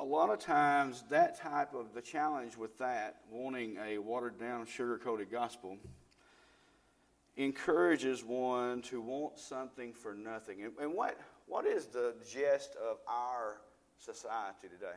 A 0.00 0.04
lot 0.04 0.30
of 0.30 0.40
times, 0.40 1.04
that 1.10 1.38
type 1.38 1.74
of 1.74 1.94
the 1.94 2.00
challenge 2.00 2.56
with 2.56 2.76
that, 2.78 3.20
wanting 3.30 3.76
a 3.86 3.98
watered 3.98 4.40
down, 4.40 4.66
sugar 4.66 4.98
coated 4.98 5.30
gospel, 5.30 5.76
encourages 7.36 8.24
one 8.24 8.82
to 8.82 9.00
want 9.00 9.38
something 9.38 9.92
for 9.92 10.14
nothing. 10.14 10.62
And, 10.62 10.72
and 10.80 10.94
what, 10.94 11.18
what 11.50 11.66
is 11.66 11.86
the 11.86 12.14
gist 12.24 12.76
of 12.76 12.98
our 13.08 13.60
society 13.98 14.68
today? 14.68 14.96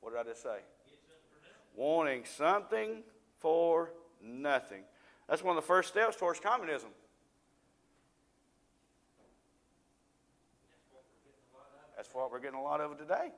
What 0.00 0.12
did 0.12 0.20
I 0.20 0.22
just 0.22 0.42
say? 0.42 0.58
Wanting 1.74 2.24
something 2.24 3.02
for 3.40 3.90
nothing. 4.22 4.84
That's 5.28 5.42
one 5.42 5.56
of 5.56 5.62
the 5.62 5.66
first 5.66 5.88
steps 5.88 6.16
towards 6.16 6.38
communism. 6.38 6.90
That's 11.96 12.14
what 12.14 12.30
we're 12.30 12.38
getting 12.38 12.58
a 12.58 12.62
lot 12.62 12.80
of 12.80 12.96
today. 12.96 13.32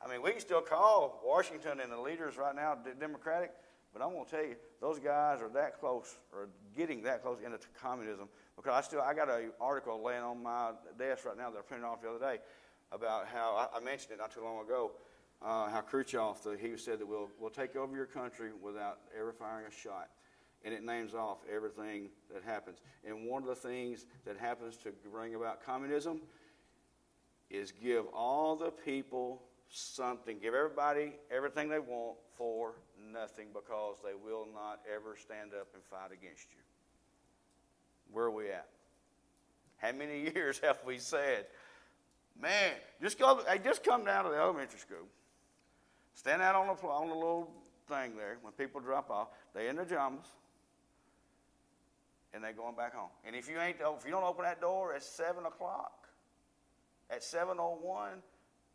I 0.00 0.10
mean, 0.10 0.22
we 0.22 0.30
can 0.30 0.40
still 0.40 0.62
call 0.62 1.20
Washington 1.22 1.80
and 1.80 1.92
the 1.92 2.00
leaders 2.00 2.38
right 2.38 2.54
now 2.54 2.78
Democratic, 2.98 3.50
but 3.98 4.04
I'm 4.04 4.12
going 4.12 4.24
to 4.24 4.30
tell 4.30 4.44
you, 4.44 4.56
those 4.80 4.98
guys 4.98 5.40
are 5.42 5.48
that 5.54 5.80
close, 5.80 6.16
or 6.32 6.48
getting 6.76 7.02
that 7.02 7.22
close 7.22 7.38
into 7.44 7.58
communism. 7.80 8.28
Because 8.56 8.72
I 8.72 8.80
still, 8.80 9.00
I 9.00 9.12
got 9.12 9.28
an 9.28 9.50
article 9.60 10.00
laying 10.02 10.22
on 10.22 10.42
my 10.42 10.70
desk 10.98 11.24
right 11.24 11.36
now 11.36 11.50
that 11.50 11.58
I 11.58 11.62
printed 11.62 11.84
off 11.84 12.00
the 12.02 12.10
other 12.10 12.18
day 12.18 12.38
about 12.92 13.26
how 13.26 13.68
I, 13.74 13.80
mentioned 13.80 14.12
it 14.12 14.18
not 14.18 14.32
too 14.32 14.42
long 14.42 14.64
ago. 14.64 14.92
Uh, 15.42 15.68
how 15.68 15.80
Khrushchev, 15.80 16.42
the, 16.42 16.56
he 16.60 16.76
said 16.76 17.00
that 17.00 17.06
we'll, 17.06 17.28
we'll 17.38 17.50
take 17.50 17.76
over 17.76 17.94
your 17.94 18.06
country 18.06 18.50
without 18.62 18.98
ever 19.18 19.32
firing 19.32 19.66
a 19.66 19.70
shot. 19.70 20.08
And 20.64 20.74
it 20.74 20.84
names 20.84 21.14
off 21.14 21.38
everything 21.52 22.08
that 22.32 22.42
happens. 22.42 22.78
And 23.06 23.28
one 23.28 23.42
of 23.42 23.48
the 23.48 23.54
things 23.54 24.06
that 24.26 24.36
happens 24.36 24.76
to 24.78 24.92
bring 25.12 25.34
about 25.34 25.64
communism 25.64 26.20
is 27.50 27.72
give 27.72 28.04
all 28.12 28.56
the 28.56 28.70
people 28.70 29.42
something, 29.68 30.38
give 30.40 30.54
everybody 30.54 31.14
everything 31.30 31.68
they 31.68 31.78
want 31.78 32.16
for 32.36 32.74
nothing 33.12 33.48
because 33.52 33.96
they 34.04 34.14
will 34.14 34.46
not 34.52 34.80
ever 34.92 35.16
stand 35.16 35.52
up 35.58 35.68
and 35.74 35.82
fight 35.84 36.12
against 36.12 36.46
you. 36.50 36.62
Where 38.12 38.26
are 38.26 38.30
we 38.30 38.50
at? 38.50 38.68
How 39.78 39.92
many 39.92 40.30
years 40.34 40.58
have 40.60 40.78
we 40.84 40.98
said, 40.98 41.46
man, 42.40 42.72
just 43.02 43.18
go, 43.18 43.42
hey, 43.48 43.60
just 43.62 43.84
come 43.84 44.04
down 44.04 44.24
to 44.24 44.30
the 44.30 44.36
elementary 44.36 44.78
school, 44.78 45.06
stand 46.14 46.42
out 46.42 46.54
on 46.54 46.66
the, 46.66 46.86
on 46.86 47.08
the 47.08 47.14
little 47.14 47.50
thing 47.88 48.16
there 48.16 48.38
when 48.42 48.52
people 48.52 48.80
drop 48.80 49.10
off, 49.10 49.28
they 49.54 49.68
in 49.68 49.76
their 49.76 49.84
pajamas, 49.84 50.26
and 52.34 52.44
they 52.44 52.52
going 52.52 52.76
back 52.76 52.94
home. 52.94 53.10
And 53.26 53.34
if 53.34 53.48
you 53.48 53.58
ain't, 53.58 53.76
if 53.80 54.04
you 54.04 54.10
don't 54.10 54.24
open 54.24 54.44
that 54.44 54.60
door 54.60 54.94
at 54.94 55.02
seven 55.02 55.46
o'clock, 55.46 56.06
at 57.10 57.24
seven 57.24 57.56
o 57.58 57.78
oh 57.82 57.86
one, 57.86 58.22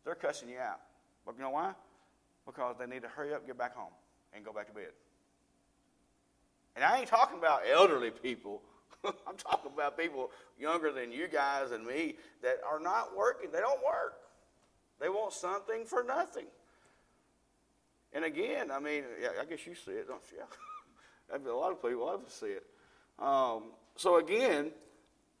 they're 0.04 0.14
cussing 0.14 0.48
you 0.48 0.58
out. 0.58 0.80
But 1.24 1.36
you 1.36 1.42
know 1.42 1.50
why? 1.50 1.72
Because 2.44 2.76
they 2.78 2.86
need 2.86 3.02
to 3.02 3.08
hurry 3.08 3.32
up, 3.32 3.46
get 3.46 3.56
back 3.56 3.74
home, 3.74 3.92
and 4.34 4.44
go 4.44 4.52
back 4.52 4.66
to 4.68 4.72
bed. 4.72 4.92
And 6.76 6.84
I 6.84 6.98
ain't 6.98 7.08
talking 7.08 7.38
about 7.38 7.62
elderly 7.70 8.10
people 8.10 8.62
I'm 9.26 9.36
talking 9.36 9.70
about 9.72 9.98
people 9.98 10.30
younger 10.58 10.92
than 10.92 11.12
you 11.12 11.28
guys 11.28 11.70
and 11.70 11.86
me 11.86 12.16
that 12.42 12.58
are 12.68 12.80
not 12.80 13.16
working. 13.16 13.50
They 13.52 13.60
don't 13.60 13.82
work. 13.84 14.14
They 15.00 15.08
want 15.08 15.32
something 15.32 15.84
for 15.84 16.02
nothing. 16.02 16.46
And 18.12 18.24
again, 18.24 18.70
I 18.70 18.78
mean, 18.78 19.04
yeah, 19.20 19.30
I 19.40 19.44
guess 19.44 19.66
you 19.66 19.74
see 19.74 19.92
it, 19.92 20.08
don't 20.08 20.22
you? 20.32 20.42
A 21.50 21.52
lot 21.52 21.72
of 21.72 21.82
people, 21.82 22.02
a 22.02 22.04
lot 22.04 22.14
of 22.16 22.26
us 22.26 22.34
see 22.34 22.48
it. 22.48 22.64
Um, 23.18 23.70
so 23.96 24.18
again, 24.18 24.70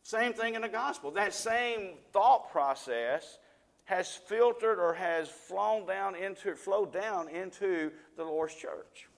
same 0.02 0.32
thing 0.32 0.54
in 0.54 0.62
the 0.62 0.68
gospel. 0.68 1.10
That 1.10 1.34
same 1.34 1.98
thought 2.10 2.50
process 2.50 3.38
has 3.84 4.08
filtered 4.08 4.78
or 4.78 4.94
has 4.94 5.28
flown 5.28 5.86
down 5.86 6.14
into, 6.14 6.54
flowed 6.54 6.92
down 6.92 7.28
into 7.28 7.92
the 8.16 8.24
Lord's 8.24 8.54
church. 8.54 9.08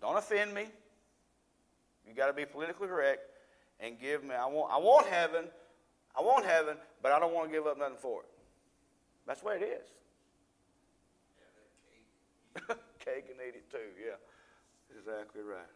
Don't 0.00 0.16
offend 0.16 0.54
me. 0.54 0.66
You 2.06 2.14
got 2.14 2.28
to 2.28 2.32
be 2.32 2.44
politically 2.44 2.88
correct 2.88 3.20
and 3.80 3.98
give 4.00 4.24
me. 4.24 4.34
I 4.34 4.46
want. 4.46 4.72
I 4.72 4.78
want 4.78 5.06
heaven. 5.06 5.46
I 6.16 6.22
want 6.22 6.46
heaven, 6.46 6.76
but 7.02 7.12
I 7.12 7.18
don't 7.18 7.34
want 7.34 7.50
to 7.50 7.52
give 7.52 7.66
up 7.66 7.78
nothing 7.78 7.98
for 8.00 8.22
it. 8.22 8.28
That's 9.26 9.40
the 9.40 9.46
way 9.46 9.56
it 9.56 9.64
is. 9.64 9.86
Yeah, 11.36 12.68
cake. 12.68 12.78
cake 13.04 13.24
and 13.30 13.40
eat 13.46 13.56
it 13.56 13.70
too. 13.70 13.78
Yeah, 14.00 14.16
exactly 14.96 15.42
right. 15.42 15.75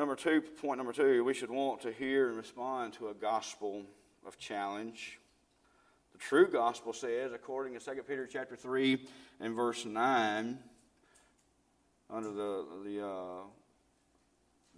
Number 0.00 0.16
two, 0.16 0.40
point 0.40 0.78
number 0.78 0.94
two, 0.94 1.22
we 1.24 1.34
should 1.34 1.50
want 1.50 1.82
to 1.82 1.92
hear 1.92 2.28
and 2.28 2.38
respond 2.38 2.94
to 2.94 3.08
a 3.08 3.14
gospel 3.14 3.84
of 4.26 4.38
challenge. 4.38 5.18
The 6.12 6.18
true 6.18 6.48
gospel 6.50 6.94
says, 6.94 7.32
according 7.34 7.78
to 7.78 7.84
2 7.84 8.02
Peter 8.04 8.26
chapter 8.26 8.56
3 8.56 9.06
and 9.40 9.54
verse 9.54 9.84
9, 9.84 10.58
under 12.08 12.32
the, 12.32 12.64
the 12.82 13.06
uh, 13.06 13.42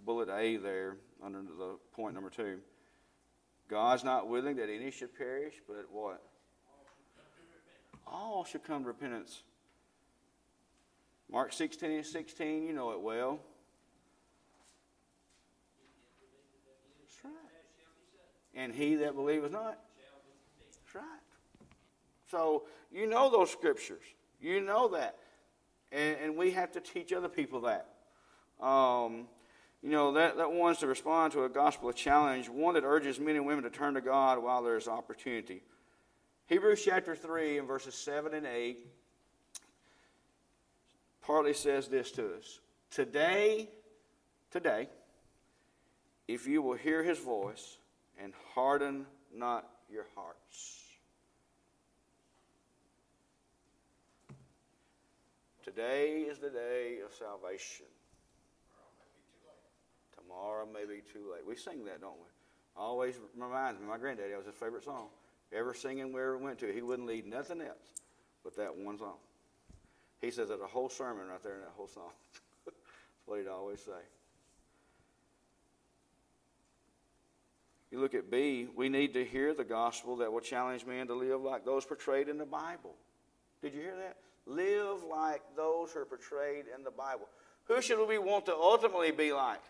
bullet 0.03 0.27
A 0.27 0.57
there, 0.57 0.97
under 1.23 1.39
the 1.41 1.77
point 1.93 2.15
number 2.15 2.29
two. 2.29 2.59
God's 3.69 4.03
not 4.03 4.27
willing 4.27 4.57
that 4.57 4.69
any 4.69 4.91
should 4.91 5.17
perish, 5.17 5.53
but 5.65 5.85
what? 5.89 6.21
All 8.05 8.43
should 8.43 8.65
come 8.65 8.81
to 8.81 8.89
repentance. 8.89 9.43
Mark 11.31 11.53
16 11.53 11.89
and 11.89 12.05
16, 12.05 12.67
you 12.67 12.73
know 12.73 12.91
it 12.91 12.99
well. 12.99 13.39
That's 17.13 17.25
right. 17.25 17.33
And 18.55 18.73
he 18.73 18.95
that 18.95 19.15
believeth 19.15 19.51
not? 19.51 19.77
That's 20.59 20.95
right. 20.95 21.03
So 22.29 22.63
you 22.91 23.07
know 23.07 23.31
those 23.31 23.51
scriptures. 23.51 24.03
You 24.39 24.61
know 24.61 24.89
that 24.89 25.17
and, 25.93 26.17
and 26.21 26.37
we 26.37 26.51
have 26.51 26.71
to 26.71 26.81
teach 26.81 27.13
other 27.13 27.29
people 27.29 27.61
that. 27.61 27.87
Um, 28.59 29.27
you 29.81 29.89
know, 29.89 30.13
that, 30.13 30.37
that 30.37 30.51
wants 30.51 30.79
to 30.79 30.87
respond 30.87 31.33
to 31.33 31.43
a 31.43 31.49
gospel 31.49 31.91
challenge, 31.91 32.49
one 32.49 32.73
that 32.73 32.83
urges 32.83 33.19
men 33.19 33.35
and 33.35 33.45
women 33.45 33.63
to 33.63 33.69
turn 33.69 33.93
to 33.93 34.01
God 34.01 34.41
while 34.41 34.63
there's 34.63 34.87
opportunity. 34.87 35.61
Hebrews 36.47 36.81
chapter 36.83 37.15
3 37.15 37.59
and 37.59 37.67
verses 37.67 37.95
7 37.95 38.33
and 38.33 38.45
8 38.45 38.79
partly 41.21 41.53
says 41.53 41.87
this 41.87 42.11
to 42.11 42.35
us. 42.35 42.59
Today, 42.91 43.69
today, 44.51 44.89
if 46.27 46.47
you 46.47 46.61
will 46.61 46.75
hear 46.75 47.03
his 47.03 47.19
voice 47.19 47.77
and 48.23 48.33
harden 48.55 49.05
not 49.35 49.67
your 49.91 50.05
hearts. 50.15 50.81
Today 55.63 56.25
is 56.29 56.39
the 56.39 56.49
day 56.49 56.99
of 57.05 57.13
salvation. 57.13 57.85
Tomorrow 60.17 60.67
may 60.73 60.85
be 60.85 61.01
too 61.01 61.31
late. 61.31 61.45
We 61.47 61.55
sing 61.55 61.85
that, 61.85 62.01
don't 62.01 62.17
we? 62.17 62.29
Always 62.75 63.15
reminds 63.37 63.79
me. 63.79 63.87
My 63.87 63.97
granddaddy, 63.97 64.29
that 64.29 64.37
was 64.37 64.47
his 64.47 64.55
favorite 64.55 64.83
song. 64.83 65.07
Ever 65.51 65.73
singing 65.73 66.11
wherever 66.11 66.37
we 66.37 66.45
went 66.45 66.59
to, 66.59 66.73
he 66.73 66.81
wouldn't 66.81 67.07
lead 67.07 67.27
nothing 67.27 67.61
else 67.61 67.93
but 68.43 68.55
that 68.57 68.75
one 68.75 68.97
song. 68.97 69.17
He 70.21 70.31
says 70.31 70.47
there's 70.47 70.61
a 70.61 70.67
whole 70.67 70.89
sermon 70.89 71.27
right 71.27 71.43
there 71.43 71.55
in 71.55 71.61
that 71.61 71.73
whole 71.75 71.87
song. 71.87 72.11
That's 72.65 72.77
what 73.25 73.39
he'd 73.39 73.47
always 73.47 73.79
say. 73.79 73.91
You 77.93 77.99
look 77.99 78.15
at 78.15 78.31
B, 78.31 78.67
we 78.75 78.89
need 78.89 79.13
to 79.13 79.23
hear 79.23 79.53
the 79.53 79.63
gospel 79.63 80.15
that 80.15 80.33
will 80.33 80.39
challenge 80.39 80.83
men 80.83 81.05
to 81.05 81.13
live 81.13 81.43
like 81.43 81.63
those 81.63 81.85
portrayed 81.85 82.27
in 82.27 82.39
the 82.39 82.45
Bible. 82.45 82.95
Did 83.61 83.75
you 83.75 83.81
hear 83.81 83.95
that? 83.95 84.17
Live 84.47 85.03
like 85.03 85.43
those 85.55 85.91
who 85.91 85.99
are 85.99 86.05
portrayed 86.05 86.65
in 86.75 86.83
the 86.83 86.89
Bible. 86.89 87.29
Who 87.65 87.83
should 87.83 88.03
we 88.07 88.17
want 88.17 88.47
to 88.47 88.55
ultimately 88.55 89.11
be 89.11 89.31
like? 89.31 89.61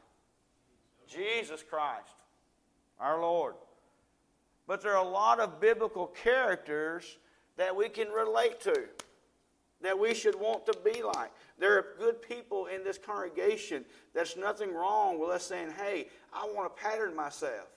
Jesus 1.06 1.62
Christ, 1.70 2.16
our 2.98 3.20
Lord. 3.20 3.56
But 4.68 4.82
there 4.82 4.96
are 4.96 5.06
a 5.06 5.10
lot 5.10 5.42
of 5.42 5.60
biblical 5.60 6.08
characters 6.08 7.18
that 7.58 7.76
we 7.76 7.90
can 7.90 8.08
relate 8.08 8.62
to, 8.62 8.86
that 9.82 10.00
we 10.00 10.14
should 10.14 10.40
want 10.40 10.66
to 10.68 10.78
be 10.82 11.04
like. 11.04 11.32
There 11.60 11.78
are 11.78 11.88
good 12.00 12.22
people 12.22 12.68
in 12.68 12.86
this 12.86 12.98
congregation. 12.98 13.84
There's 14.14 14.38
nothing 14.38 14.74
wrong 14.74 15.20
with 15.20 15.30
us 15.30 15.44
saying, 15.46 15.72
hey, 15.78 16.08
I 16.34 16.46
want 16.46 16.74
to 16.74 16.82
pattern 16.82 17.14
myself 17.18 17.68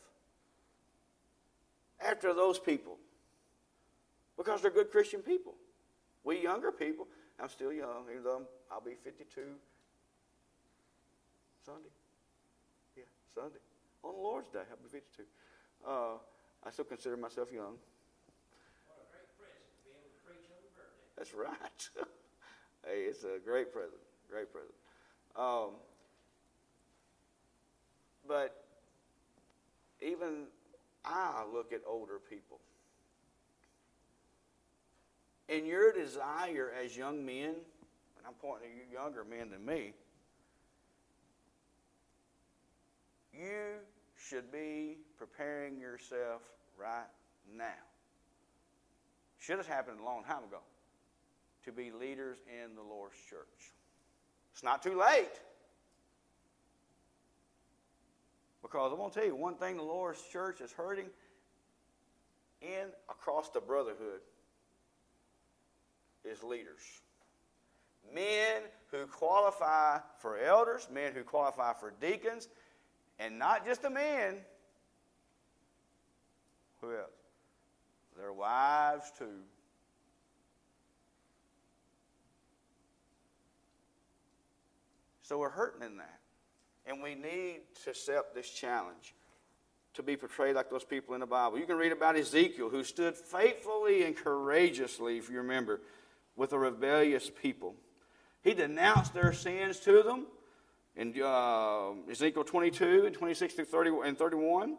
after 2.04 2.34
those 2.34 2.58
people 2.58 2.98
because 4.36 4.62
they're 4.62 4.70
good 4.70 4.90
Christian 4.90 5.20
people. 5.20 5.54
We 6.24 6.42
younger 6.42 6.72
people, 6.72 7.06
I'm 7.40 7.48
still 7.48 7.72
young, 7.72 8.04
even 8.10 8.24
though 8.24 8.42
I'll 8.70 8.80
be 8.80 8.94
52 9.02 9.40
Sunday. 11.64 11.88
Yeah, 12.96 13.04
Sunday. 13.34 13.58
On 14.02 14.14
the 14.14 14.20
Lord's 14.20 14.48
Day, 14.50 14.60
I'll 14.70 14.76
be 14.76 14.88
52. 14.90 15.22
Uh, 15.86 16.18
I 16.64 16.70
still 16.70 16.84
consider 16.84 17.16
myself 17.16 17.52
young. 17.52 17.74
That's 21.16 21.32
right. 21.32 21.88
hey, 22.84 23.02
it's 23.08 23.24
a 23.24 23.38
great 23.44 23.72
present. 23.72 24.00
Great 24.30 24.52
present. 24.52 24.74
Um, 25.36 25.70
but 28.26 28.64
even 30.00 30.46
I 31.06 31.44
look 31.52 31.72
at 31.72 31.80
older 31.86 32.18
people. 32.28 32.58
And 35.48 35.66
your 35.66 35.92
desire 35.92 36.72
as 36.82 36.96
young 36.96 37.24
men, 37.24 37.50
and 37.50 38.26
I'm 38.26 38.34
pointing 38.40 38.70
to 38.70 38.74
you 38.74 38.82
younger 38.92 39.24
men 39.24 39.50
than 39.50 39.64
me, 39.64 39.92
you 43.32 43.76
should 44.18 44.50
be 44.50 44.96
preparing 45.18 45.78
yourself 45.78 46.42
right 46.76 47.06
now. 47.56 47.64
Should 49.38 49.58
have 49.58 49.68
happened 49.68 50.00
a 50.00 50.04
long 50.04 50.24
time 50.24 50.42
ago 50.42 50.58
to 51.64 51.72
be 51.72 51.92
leaders 51.92 52.38
in 52.48 52.74
the 52.74 52.82
Lord's 52.82 53.18
church. 53.30 53.72
It's 54.52 54.64
not 54.64 54.82
too 54.82 54.98
late. 54.98 55.40
Because 58.66 58.90
I'm 58.90 58.98
going 58.98 59.12
to 59.12 59.16
tell 59.16 59.28
you 59.28 59.36
one 59.36 59.54
thing 59.54 59.76
the 59.76 59.84
Lord's 59.84 60.20
church 60.32 60.60
is 60.60 60.72
hurting 60.72 61.06
in 62.60 62.88
across 63.08 63.48
the 63.50 63.60
brotherhood 63.60 64.18
is 66.24 66.42
leaders. 66.42 66.82
Men 68.12 68.62
who 68.90 69.06
qualify 69.06 70.00
for 70.18 70.36
elders, 70.40 70.88
men 70.92 71.12
who 71.14 71.22
qualify 71.22 71.74
for 71.74 71.92
deacons, 72.00 72.48
and 73.20 73.38
not 73.38 73.64
just 73.64 73.82
the 73.82 73.90
men. 73.90 74.38
Who 76.80 76.90
else? 76.90 77.10
Their 78.18 78.32
wives, 78.32 79.12
too. 79.16 79.42
So 85.22 85.38
we're 85.38 85.50
hurting 85.50 85.82
in 85.82 85.98
that. 85.98 86.18
And 86.86 87.02
we 87.02 87.14
need 87.14 87.60
to 87.84 87.90
accept 87.90 88.34
this 88.34 88.48
challenge 88.48 89.14
to 89.94 90.02
be 90.02 90.16
portrayed 90.16 90.54
like 90.54 90.70
those 90.70 90.84
people 90.84 91.14
in 91.14 91.20
the 91.20 91.26
Bible. 91.26 91.58
You 91.58 91.66
can 91.66 91.78
read 91.78 91.92
about 91.92 92.16
Ezekiel, 92.16 92.68
who 92.68 92.84
stood 92.84 93.16
faithfully 93.16 94.04
and 94.04 94.14
courageously, 94.14 95.16
if 95.18 95.30
you 95.30 95.38
remember, 95.38 95.80
with 96.36 96.52
a 96.52 96.58
rebellious 96.58 97.30
people. 97.30 97.74
He 98.42 98.52
denounced 98.54 99.14
their 99.14 99.32
sins 99.32 99.80
to 99.80 100.02
them 100.02 100.26
in 100.94 101.14
uh, 101.22 101.92
Ezekiel 102.10 102.44
22 102.44 103.06
and 103.06 103.14
26 103.14 103.54
through 103.54 103.64
30 103.64 103.90
and 104.04 104.18
31. 104.18 104.76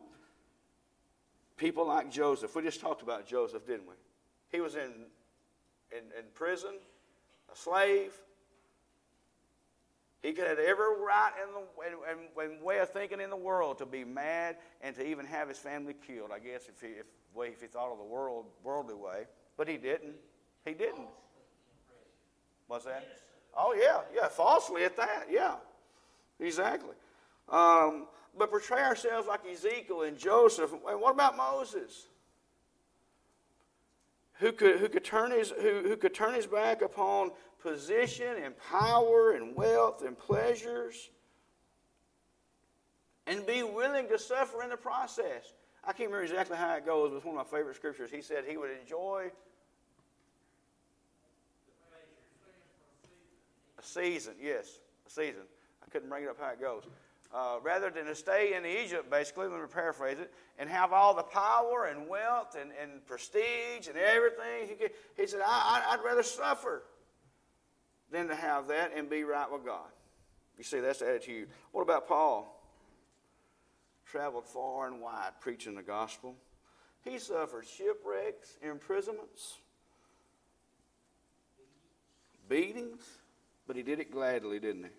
People 1.58 1.88
like 1.88 2.12
Joseph. 2.12 2.56
We 2.56 2.62
just 2.62 2.80
talked 2.80 3.02
about 3.02 3.26
Joseph, 3.26 3.66
didn't 3.66 3.88
we? 3.88 3.96
He 4.50 4.62
was 4.62 4.76
in, 4.76 4.92
in, 5.92 6.04
in 6.18 6.26
prison, 6.34 6.76
a 7.52 7.56
slave, 7.56 8.14
he 10.28 10.34
could 10.34 10.46
have 10.46 10.60
every 10.60 11.00
right 11.00 11.32
and, 12.38 12.62
way 12.62 12.80
of 12.80 12.90
thinking 12.90 13.22
in 13.22 13.30
the 13.30 13.38
world 13.38 13.78
to 13.78 13.86
be 13.86 14.04
mad 14.04 14.58
and 14.82 14.94
to 14.98 15.08
even 15.08 15.26
have 15.26 15.48
his 15.48 15.58
family 15.58 15.96
killed. 16.06 16.32
I 16.34 16.40
guess 16.40 16.68
if 16.68 16.82
he 16.82 16.88
if, 16.88 17.06
if 17.38 17.62
he 17.62 17.68
thought 17.68 17.94
of 17.94 17.98
the 17.98 18.04
world 18.04 18.46
worldly 18.62 18.96
way, 18.96 19.24
but 19.56 19.70
he 19.70 19.78
didn't. 19.78 20.16
He 20.66 20.74
didn't. 20.74 21.08
What's 22.68 22.84
that? 22.84 23.08
Oh 23.56 23.74
yeah, 23.74 24.02
yeah, 24.14 24.28
falsely 24.28 24.84
at 24.84 24.98
that. 24.98 25.28
Yeah, 25.32 25.56
exactly. 26.42 26.96
Um, 27.48 28.08
but 28.38 28.50
portray 28.50 28.82
ourselves 28.82 29.30
like 29.30 29.40
Ezekiel 29.50 30.02
and 30.02 30.18
Joseph. 30.18 30.74
And 30.74 31.00
what 31.00 31.14
about 31.14 31.38
Moses? 31.38 32.08
Who 34.40 34.52
could, 34.52 34.80
who 34.80 34.90
could 34.90 35.06
turn 35.06 35.32
his 35.32 35.52
who, 35.52 35.84
who 35.84 35.96
could 35.96 36.14
turn 36.14 36.34
his 36.34 36.48
back 36.48 36.82
upon 36.82 37.32
position 37.62 38.36
and 38.44 38.54
power 38.70 39.32
and 39.32 39.56
wealth 39.56 40.04
and 40.06 40.18
pleasures 40.18 41.10
and 43.26 43.46
be 43.46 43.64
willing 43.64 44.08
to 44.08 44.18
suffer 44.18 44.64
in 44.64 44.70
the 44.70 44.78
process. 44.78 45.54
I 45.84 45.94
can't 45.94 46.10
remember 46.10 46.24
exactly 46.24 46.58
how 46.58 46.76
it 46.76 46.86
goes, 46.86 47.12
but 47.12 47.18
it's 47.18 47.26
one 47.26 47.38
of 47.38 47.52
my 47.52 47.58
favorite 47.58 47.76
scriptures. 47.76 48.10
He 48.12 48.22
said 48.22 48.44
he 48.48 48.58
would 48.58 48.72
enjoy 48.82 49.32
a 53.78 53.84
season. 53.84 54.34
Yes, 54.42 54.80
a 55.06 55.10
season. 55.10 55.44
I 55.86 55.90
couldn't 55.90 56.10
bring 56.10 56.24
it 56.24 56.30
up 56.30 56.40
how 56.40 56.50
it 56.50 56.62
goes. 56.62 56.84
Uh, 57.34 57.58
rather 57.62 57.90
than 57.90 58.06
to 58.06 58.16
stay 58.16 58.54
in 58.54 58.66
Egypt, 58.66 59.10
basically, 59.10 59.48
let 59.48 59.60
me 59.60 59.68
paraphrase 59.72 60.18
it, 60.20 60.34
and 60.58 60.70
have 60.70 60.94
all 60.94 61.14
the 61.14 61.24
power 61.24 61.86
and 61.86 62.08
wealth 62.08 62.56
and, 62.60 62.72
and 62.82 63.06
prestige 63.06 63.88
and 63.88 63.98
everything. 63.98 64.78
He, 64.80 65.22
he 65.22 65.28
said, 65.28 65.42
I, 65.46 65.84
I'd 65.90 66.04
rather 66.06 66.24
suffer 66.24 66.84
than 68.12 68.28
to 68.30 68.36
have 68.36 68.68
that 68.68 68.92
and 68.96 69.10
be 69.10 69.24
right 69.24 69.52
with 69.52 69.66
God. 69.66 69.90
You 70.58 70.64
see, 70.64 70.80
that's 70.80 71.00
the 71.00 71.10
attitude. 71.10 71.50
What 71.72 71.82
about 71.82 72.08
Paul? 72.08 72.54
Traveled 74.06 74.46
far 74.46 74.88
and 74.88 75.02
wide 75.02 75.32
preaching 75.42 75.76
the 75.76 75.84
gospel. 75.84 76.36
He 77.04 77.20
suffered 77.20 77.66
shipwrecks, 77.66 78.58
imprisonments, 78.62 79.58
beatings, 82.50 83.04
but 83.68 83.76
he 83.76 83.84
did 83.84 84.00
it 84.00 84.12
gladly, 84.12 84.60
didn't 84.60 84.84
he? 84.84 84.90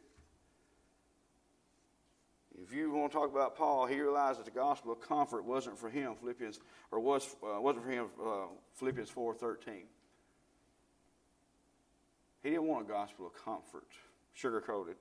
If 2.62 2.74
you 2.74 2.90
want 2.90 3.12
to 3.12 3.18
talk 3.18 3.30
about 3.30 3.56
Paul, 3.56 3.86
he 3.86 4.00
realized 4.00 4.40
that 4.40 4.44
the 4.44 4.50
gospel 4.50 4.92
of 4.92 5.00
comfort 5.00 5.44
wasn't 5.44 5.78
for 5.78 5.88
him. 5.88 6.14
Philippians 6.16 6.58
or 6.90 6.98
was 6.98 7.36
uh, 7.42 7.60
wasn't 7.60 7.84
for 7.84 7.90
him. 7.90 8.06
Uh, 8.20 8.46
Philippians 8.74 9.08
four 9.08 9.32
thirteen. 9.32 9.84
He 12.48 12.54
didn't 12.54 12.68
want 12.68 12.86
a 12.86 12.88
gospel 12.90 13.26
of 13.26 13.44
comfort, 13.44 13.88
sugar 14.32 14.62
coated. 14.62 14.96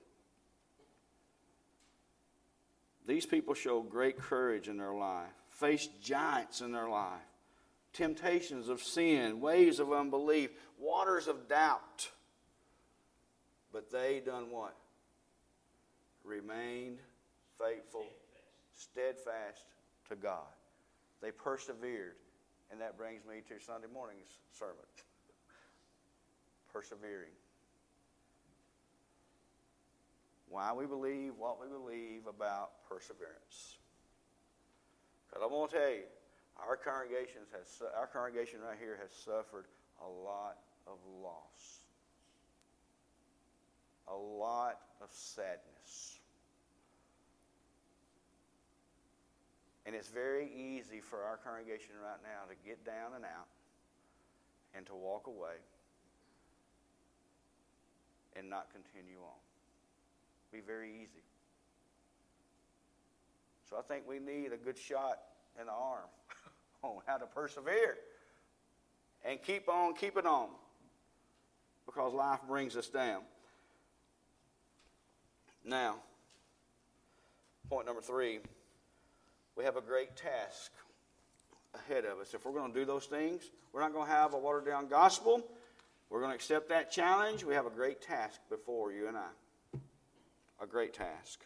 These 3.08 3.26
people 3.26 3.54
showed 3.54 3.90
great 3.90 4.18
courage 4.18 4.68
in 4.68 4.76
their 4.76 4.92
life, 4.92 5.32
faced 5.50 6.02
giants 6.02 6.60
in 6.60 6.74
their 6.74 6.90
life, 6.90 7.22
temptations 7.94 8.68
of 8.68 8.82
sin, 8.82 9.40
waves 9.40 9.80
of 9.80 9.94
unbelief, 9.94 10.50
waters 10.78 11.30
of 11.30 11.48
doubt. 11.48 12.12
But 13.72 13.90
they 13.94 14.22
done 14.26 14.52
what? 14.52 14.76
Remained 16.26 16.98
faithful, 17.58 18.08
steadfast 18.74 19.64
to 20.10 20.18
God. 20.18 20.52
They 21.22 21.32
persevered. 21.32 22.18
And 22.72 22.82
that 22.82 22.98
brings 22.98 23.24
me 23.24 23.36
to 23.48 23.64
Sunday 23.64 23.88
morning's 23.94 24.40
sermon 24.52 24.84
persevering. 26.78 27.34
Why 30.48 30.74
we 30.74 30.86
believe 30.86 31.34
what 31.38 31.60
we 31.60 31.68
believe 31.68 32.28
about 32.28 32.86
perseverance. 32.88 33.78
Because 35.28 35.44
I 35.44 35.48
want 35.48 35.72
to 35.72 35.78
tell 35.78 35.90
you, 35.90 36.04
our 36.58 36.78
congregation 36.78 37.42
has 37.52 37.82
our 37.98 38.08
congregation 38.08 38.60
right 38.62 38.78
here 38.80 38.98
has 39.02 39.12
suffered 39.12 39.66
a 40.06 40.08
lot 40.08 40.58
of 40.86 40.98
loss. 41.22 41.82
a 44.08 44.16
lot 44.16 44.80
of 45.02 45.10
sadness. 45.12 46.20
And 49.86 49.96
it's 49.96 50.08
very 50.08 50.50
easy 50.54 51.02
for 51.02 51.24
our 51.24 51.38
congregation 51.38 51.96
right 52.02 52.20
now 52.24 52.48
to 52.48 52.56
get 52.66 52.86
down 52.86 53.16
and 53.16 53.26
out 53.26 53.48
and 54.76 54.86
to 54.86 54.96
walk 54.96 55.28
away 55.28 55.60
and 58.38 58.50
not 58.50 58.68
continue 58.72 59.18
on. 59.18 59.40
Be 60.52 60.60
very 60.60 60.90
easy. 60.90 61.24
So 63.70 63.78
I 63.78 63.82
think 63.82 64.08
we 64.08 64.20
need 64.20 64.54
a 64.54 64.58
good 64.58 64.78
shot 64.78 65.20
in 65.60 65.66
the 65.66 65.74
arm 65.74 66.08
on 66.84 67.02
how 67.06 67.18
to 67.18 67.26
persevere 67.26 67.98
and 69.26 69.42
keep 69.42 69.68
on 69.68 69.94
keeping 69.96 70.26
on 70.26 70.50
because 71.86 72.14
life 72.14 72.40
brings 72.48 72.78
us 72.78 72.88
down. 72.88 73.22
Now, 75.66 75.96
point 77.70 77.86
number 77.86 78.02
three 78.02 78.40
we 79.58 79.64
have 79.64 79.76
a 79.76 79.82
great 79.82 80.16
task 80.16 80.72
ahead 81.74 82.06
of 82.06 82.20
us. 82.20 82.34
If 82.34 82.46
we're 82.46 82.54
going 82.54 82.72
to 82.72 82.80
do 82.80 82.86
those 82.86 83.06
things, 83.06 83.50
we're 83.74 83.82
not 83.82 83.92
going 83.92 84.06
to 84.06 84.12
have 84.12 84.34
a 84.34 84.38
watered 84.38 84.66
down 84.66 84.88
gospel. 84.88 85.44
We're 86.10 86.20
going 86.20 86.32
to 86.32 86.36
accept 86.36 86.70
that 86.70 86.92
challenge. 86.92 87.44
We 87.44 87.54
have 87.54 87.66
a 87.66 87.72
great 87.72 88.02
task 88.02 88.40
before 88.50 88.92
you 88.92 89.08
and 89.08 89.18
I. 89.18 89.28
A 90.62 90.66
great 90.66 90.94
task. 90.94 91.46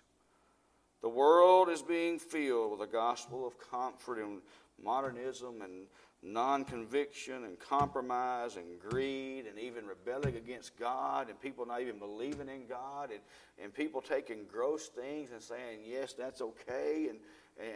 The 1.01 1.09
world 1.09 1.69
is 1.69 1.81
being 1.81 2.19
filled 2.19 2.71
with 2.71 2.87
a 2.87 2.91
gospel 2.91 3.45
of 3.47 3.57
comfort 3.57 4.19
and 4.19 4.41
modernism 4.81 5.61
and 5.61 5.87
non 6.23 6.63
conviction 6.63 7.45
and 7.45 7.59
compromise 7.59 8.55
and 8.55 8.79
greed 8.79 9.45
and 9.47 9.57
even 9.57 9.85
rebelling 9.87 10.35
against 10.35 10.77
God 10.77 11.29
and 11.29 11.41
people 11.41 11.65
not 11.65 11.81
even 11.81 11.97
believing 11.97 12.47
in 12.47 12.67
God 12.67 13.09
and, 13.09 13.21
and 13.61 13.73
people 13.73 14.01
taking 14.01 14.45
gross 14.45 14.87
things 14.87 15.31
and 15.31 15.41
saying, 15.41 15.79
yes, 15.87 16.13
that's 16.13 16.41
okay 16.41 17.09
and, 17.09 17.19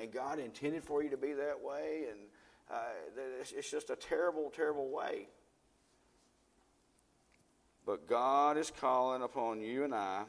and 0.02 0.12
God 0.12 0.38
intended 0.38 0.84
for 0.84 1.04
you 1.04 1.10
to 1.10 1.18
be 1.18 1.34
that 1.34 1.60
way. 1.60 2.06
And 2.12 2.20
uh, 2.72 2.76
it's, 3.42 3.52
it's 3.52 3.72
just 3.72 3.90
a 3.90 3.96
terrible, 3.96 4.52
terrible 4.56 4.90
way. 4.90 5.28
But 7.86 8.08
God 8.08 8.58
is 8.58 8.72
calling 8.72 9.22
upon 9.22 9.62
you 9.62 9.84
and 9.84 9.94
I. 9.94 10.24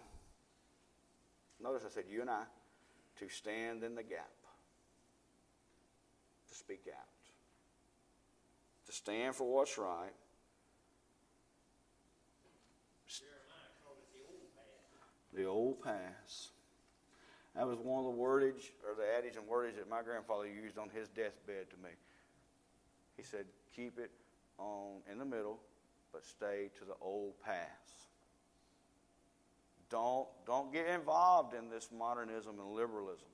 Notice 1.63 1.83
I 1.87 1.91
said 1.91 2.05
you 2.11 2.21
and 2.21 2.31
I 2.31 2.43
to 3.19 3.29
stand 3.29 3.83
in 3.83 3.95
the 3.95 4.03
gap, 4.03 4.31
to 6.49 6.55
speak 6.55 6.83
out 6.93 7.07
to 8.87 8.93
stand 8.93 9.35
for 9.35 9.45
what's 9.53 9.77
right. 9.77 10.13
The 15.35 15.45
old 15.45 15.83
paths. 15.83 16.49
That 17.55 17.67
was 17.67 17.79
one 17.79 18.05
of 18.05 18.11
the 18.11 18.19
wordage, 18.19 18.71
or 18.87 18.95
the 18.97 19.05
adage 19.19 19.37
and 19.37 19.47
wordage 19.47 19.77
that 19.77 19.89
my 19.89 20.03
grandfather 20.03 20.47
used 20.47 20.79
on 20.79 20.89
his 20.89 21.09
deathbed 21.09 21.69
to 21.71 21.77
me. 21.77 21.91
He 23.19 23.23
said, 23.23 23.45
keep 23.75 23.99
it 23.99 24.11
on 24.59 25.03
in 25.11 25.19
the 25.19 25.27
middle, 25.27 25.59
but 26.13 26.25
stay 26.25 26.71
to 26.79 26.85
the 26.85 26.95
old 27.01 27.41
paths. 27.43 27.93
Don't, 29.89 30.27
don't 30.47 30.73
get 30.73 30.87
involved 30.89 31.55
in 31.55 31.71
this 31.71 31.89
modernism 31.97 32.59
and 32.59 32.73
liberalism. 32.73 33.29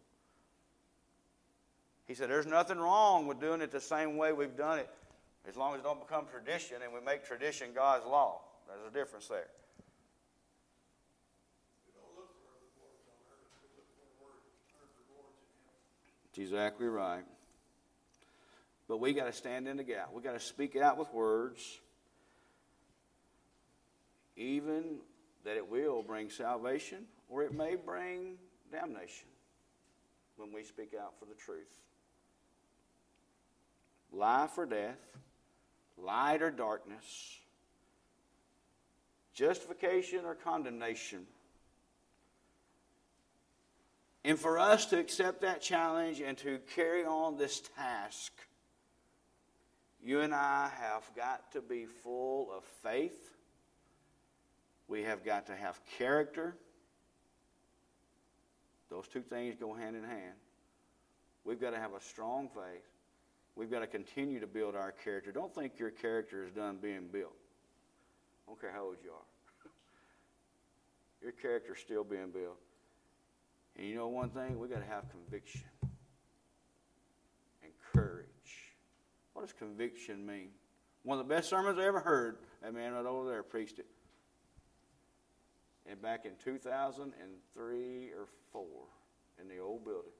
He 2.06 2.14
said, 2.14 2.28
There's 2.28 2.46
nothing 2.46 2.78
wrong 2.78 3.26
with 3.26 3.40
doing 3.40 3.62
it 3.62 3.70
the 3.70 3.80
same 3.80 4.16
way 4.16 4.32
we've 4.32 4.56
done 4.56 4.78
it 4.78 4.90
as 5.48 5.56
long 5.56 5.74
as 5.74 5.80
it 5.80 5.82
don't 5.82 6.00
become 6.00 6.26
tradition 6.30 6.76
and 6.82 6.92
we 6.92 7.00
make 7.00 7.24
tradition 7.24 7.68
God's 7.74 8.06
law. 8.06 8.40
There's 8.68 8.88
a 8.88 8.94
difference 8.94 9.28
there. 9.28 9.48
That's 16.26 16.38
exactly 16.38 16.86
right. 16.86 17.24
But 18.88 18.98
we 18.98 19.12
got 19.12 19.26
to 19.26 19.32
stand 19.32 19.68
in 19.68 19.76
the 19.76 19.84
gap. 19.84 20.10
We 20.14 20.22
got 20.22 20.32
to 20.32 20.40
speak 20.40 20.76
out 20.76 20.96
with 20.98 21.12
words, 21.12 21.80
even 24.36 24.98
that 25.44 25.56
it 25.56 25.68
will 25.68 26.02
bring 26.02 26.30
salvation 26.30 27.04
or 27.28 27.42
it 27.42 27.52
may 27.52 27.76
bring 27.76 28.36
damnation 28.70 29.28
when 30.36 30.52
we 30.52 30.62
speak 30.62 30.94
out 31.00 31.14
for 31.18 31.26
the 31.26 31.34
truth. 31.34 31.80
Life 34.12 34.58
or 34.58 34.66
death 34.66 34.98
light 36.02 36.42
or 36.42 36.50
darkness, 36.50 37.38
justification 39.34 40.24
or 40.24 40.34
condemnation. 40.34 41.26
And 44.24 44.38
for 44.38 44.58
us 44.58 44.86
to 44.86 44.98
accept 44.98 45.40
that 45.40 45.60
challenge 45.60 46.20
and 46.20 46.38
to 46.38 46.58
carry 46.74 47.04
on 47.04 47.36
this 47.36 47.62
task, 47.76 48.32
you 50.02 50.20
and 50.20 50.34
I 50.34 50.70
have 50.80 51.04
got 51.16 51.52
to 51.52 51.60
be 51.60 51.86
full 51.86 52.52
of 52.52 52.64
faith. 52.82 53.30
We 54.92 55.04
have 55.04 55.24
got 55.24 55.46
to 55.46 55.56
have 55.56 55.80
character. 55.96 56.54
Those 58.90 59.08
two 59.08 59.22
things 59.22 59.56
go 59.58 59.72
hand 59.72 59.96
in 59.96 60.04
hand. 60.04 60.34
We've 61.46 61.58
got 61.58 61.70
to 61.70 61.78
have 61.78 61.94
a 61.94 62.00
strong 62.02 62.50
faith. 62.54 62.84
We've 63.56 63.70
got 63.70 63.80
to 63.80 63.86
continue 63.86 64.38
to 64.40 64.46
build 64.46 64.76
our 64.76 64.92
character. 64.92 65.32
Don't 65.32 65.54
think 65.54 65.78
your 65.78 65.88
character 65.88 66.44
is 66.44 66.50
done 66.50 66.76
being 66.76 67.08
built. 67.10 67.32
I 68.46 68.50
don't 68.50 68.60
care 68.60 68.70
how 68.70 68.84
old 68.84 68.96
you 69.02 69.12
are. 69.12 69.70
your 71.22 71.32
character 71.32 71.72
is 71.72 71.80
still 71.80 72.04
being 72.04 72.30
built. 72.30 72.58
And 73.78 73.88
you 73.88 73.94
know 73.94 74.08
one 74.08 74.28
thing? 74.28 74.58
We've 74.58 74.68
got 74.68 74.80
to 74.80 74.94
have 74.94 75.04
conviction 75.10 75.70
and 77.62 77.72
courage. 77.94 78.26
What 79.32 79.46
does 79.46 79.54
conviction 79.54 80.26
mean? 80.26 80.50
One 81.02 81.18
of 81.18 81.26
the 81.26 81.34
best 81.34 81.48
sermons 81.48 81.78
I 81.78 81.86
ever 81.86 82.00
heard, 82.00 82.36
that 82.62 82.74
man 82.74 82.92
right 82.92 83.06
over 83.06 83.26
there 83.30 83.42
preached 83.42 83.78
it. 83.78 83.86
And 85.86 86.00
back 86.00 86.24
in 86.24 86.32
2003 86.42 88.10
or 88.10 88.28
4 88.52 88.64
in 89.40 89.48
the 89.48 89.58
old 89.58 89.84
building. 89.84 90.12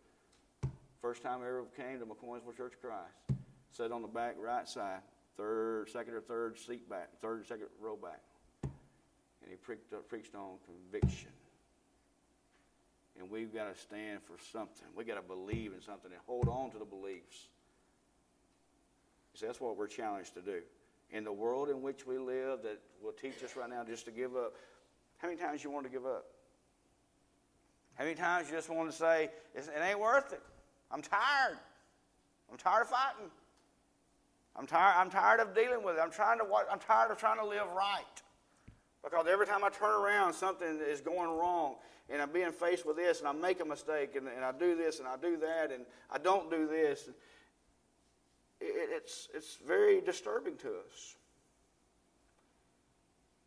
First 1.01 1.23
time 1.23 1.41
I 1.43 1.49
ever 1.49 1.65
came 1.77 1.99
to 1.99 2.07
McCoynesville 2.07 2.57
Church 2.57 2.75
of 2.75 2.81
Christ. 2.81 3.41
Sat 3.71 3.91
on 3.91 4.03
the 4.03 4.09
back 4.09 4.37
right 4.39 4.69
side, 4.69 5.01
third, 5.37 5.89
second 5.91 6.15
or 6.15 6.21
third 6.21 6.59
seat 6.59 6.89
back, 6.89 7.09
third, 7.21 7.41
or 7.41 7.45
second 7.45 7.67
row 7.81 7.97
back. 7.97 8.21
And 8.63 9.51
he 9.51 9.57
preached, 9.57 9.93
uh, 9.93 9.97
preached 10.09 10.35
on 10.35 10.57
conviction. 10.65 11.31
And 13.19 13.31
we've 13.31 13.53
got 13.53 13.75
to 13.75 13.81
stand 13.81 14.21
for 14.23 14.35
something. 14.53 14.87
We've 14.97 15.07
got 15.07 15.17
to 15.17 15.23
believe 15.23 15.73
in 15.73 15.81
something 15.81 16.11
and 16.11 16.21
hold 16.27 16.49
on 16.49 16.71
to 16.71 16.79
the 16.79 16.85
beliefs. 16.85 17.49
See, 19.35 19.47
that's 19.47 19.61
what 19.61 19.77
we're 19.77 19.87
challenged 19.87 20.35
to 20.35 20.41
do. 20.41 20.61
In 21.11 21.25
the 21.25 21.33
world 21.33 21.69
in 21.69 21.83
which 21.83 22.07
we 22.07 22.19
live 22.19 22.63
that 22.63 22.81
will 23.03 23.13
teach 23.13 23.43
us 23.45 23.57
right 23.57 23.69
now 23.69 23.85
just 23.85 24.05
to 24.07 24.11
give 24.11 24.37
up. 24.37 24.55
How 25.23 25.29
many 25.29 25.41
times 25.41 25.63
you 25.63 25.71
want 25.71 25.87
to 25.87 25.93
give 25.93 26.05
up? 26.05 26.27
How 27.95 28.03
many 28.03 28.17
times 28.17 28.49
you 28.51 28.57
just 28.57 28.69
want 28.69 28.91
to 28.91 28.97
say, 28.97 29.31
it 29.55 29.65
ain't 29.81 30.01
worth 30.01 30.33
it? 30.33 30.43
I'm 30.91 31.01
tired. 31.01 31.59
I'm 32.51 32.59
tired 32.59 32.83
of 32.83 32.89
fighting. 32.89 33.31
I'm 34.57 34.67
tired, 34.67 34.95
I'm 34.99 35.11
tired 35.11 35.41
of 35.41 35.55
dealing 35.55 35.85
with 35.85 35.97
it. 35.97 36.01
I'm, 36.03 36.11
trying 36.11 36.39
to, 36.39 36.45
I'm 36.71 36.81
tired 36.81 37.13
of 37.13 37.19
trying 37.19 37.39
to 37.39 37.47
live 37.47 37.69
right. 37.75 38.03
Because 39.05 39.27
every 39.31 39.47
time 39.47 39.63
I 39.63 39.71
turn 39.71 39.95
around, 39.95 40.35
something 40.35 40.81
is 40.87 41.01
going 41.01 41.31
wrong. 41.31 41.77
And 42.11 42.21
I'm 42.21 42.33
being 42.33 42.53
faced 42.53 42.85
with 42.85 42.97
this, 42.97 43.21
and 43.21 43.29
I 43.29 43.33
make 43.33 43.61
a 43.61 43.65
mistake, 43.65 44.17
and, 44.17 44.27
and 44.27 44.45
I 44.45 44.51
do 44.53 44.77
this, 44.77 44.99
and 44.99 45.07
I 45.07 45.17
do 45.17 45.37
that, 45.39 45.71
and 45.73 45.85
I 46.11 46.19
don't 46.19 46.51
do 46.51 46.67
this. 46.67 47.09
It, 48.61 48.75
it's, 48.91 49.29
it's 49.33 49.59
very 49.67 50.01
disturbing 50.01 50.57
to 50.57 50.69
us. 50.69 51.17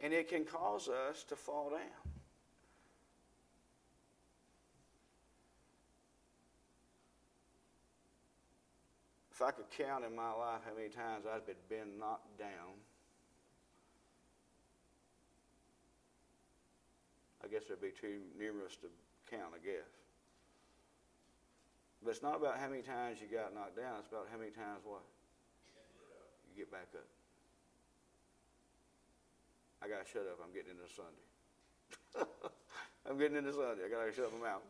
And 0.06 0.14
it 0.14 0.30
can 0.30 0.46
cause 0.46 0.88
us 0.88 1.24
to 1.30 1.36
fall 1.36 1.72
down. 1.72 1.80
If 9.32 9.42
I 9.42 9.50
could 9.50 9.66
count 9.76 10.06
in 10.06 10.16
my 10.16 10.30
life 10.30 10.62
how 10.64 10.76
many 10.78 10.90
times 10.90 11.26
I've 11.26 11.42
been 11.68 11.98
knocked 11.98 12.38
down, 12.38 12.78
I 17.44 17.48
guess 17.48 17.64
it'd 17.66 17.82
be 17.82 17.90
too 17.90 18.20
numerous 18.38 18.76
to 18.76 18.88
count, 19.36 19.54
I 19.56 19.66
guess. 19.66 19.90
But 22.04 22.12
it's 22.12 22.22
not 22.22 22.36
about 22.36 22.60
how 22.60 22.70
many 22.70 22.84
times 22.84 23.18
you 23.20 23.36
got 23.36 23.56
knocked 23.56 23.76
down, 23.76 24.02
it's 24.02 24.10
about 24.10 24.28
how 24.32 24.38
many 24.38 24.52
times 24.52 24.82
what? 24.84 25.02
You 26.48 26.62
get 26.64 26.72
back 26.72 26.90
up. 26.94 27.15
I 29.86 29.88
gotta 29.88 30.10
shut 30.12 30.24
up, 30.24 30.40
I'm 30.44 30.52
getting 30.52 30.72
into 30.72 30.90
Sunday. 30.90 32.26
I'm 33.08 33.20
getting 33.20 33.38
into 33.38 33.54
Sunday. 33.54 33.86
I 33.86 33.90
gotta 33.90 34.12
shut 34.12 34.34
my 34.42 34.50
mouth. 34.50 34.64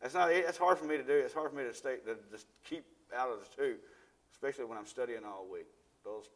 That's 0.00 0.14
not. 0.14 0.30
That's 0.30 0.56
hard 0.56 0.78
for 0.78 0.86
me 0.86 0.96
to 0.96 1.02
do. 1.02 1.12
It's 1.12 1.34
hard 1.34 1.50
for 1.50 1.56
me 1.56 1.64
to 1.64 1.74
stay 1.74 1.96
to 2.06 2.16
just 2.30 2.46
keep 2.64 2.84
out 3.14 3.28
of 3.28 3.40
the 3.40 3.62
two, 3.62 3.76
especially 4.32 4.64
when 4.64 4.78
I'm 4.78 4.86
studying 4.86 5.24
all 5.26 5.46
week. 5.52 5.66
Those 6.02 6.30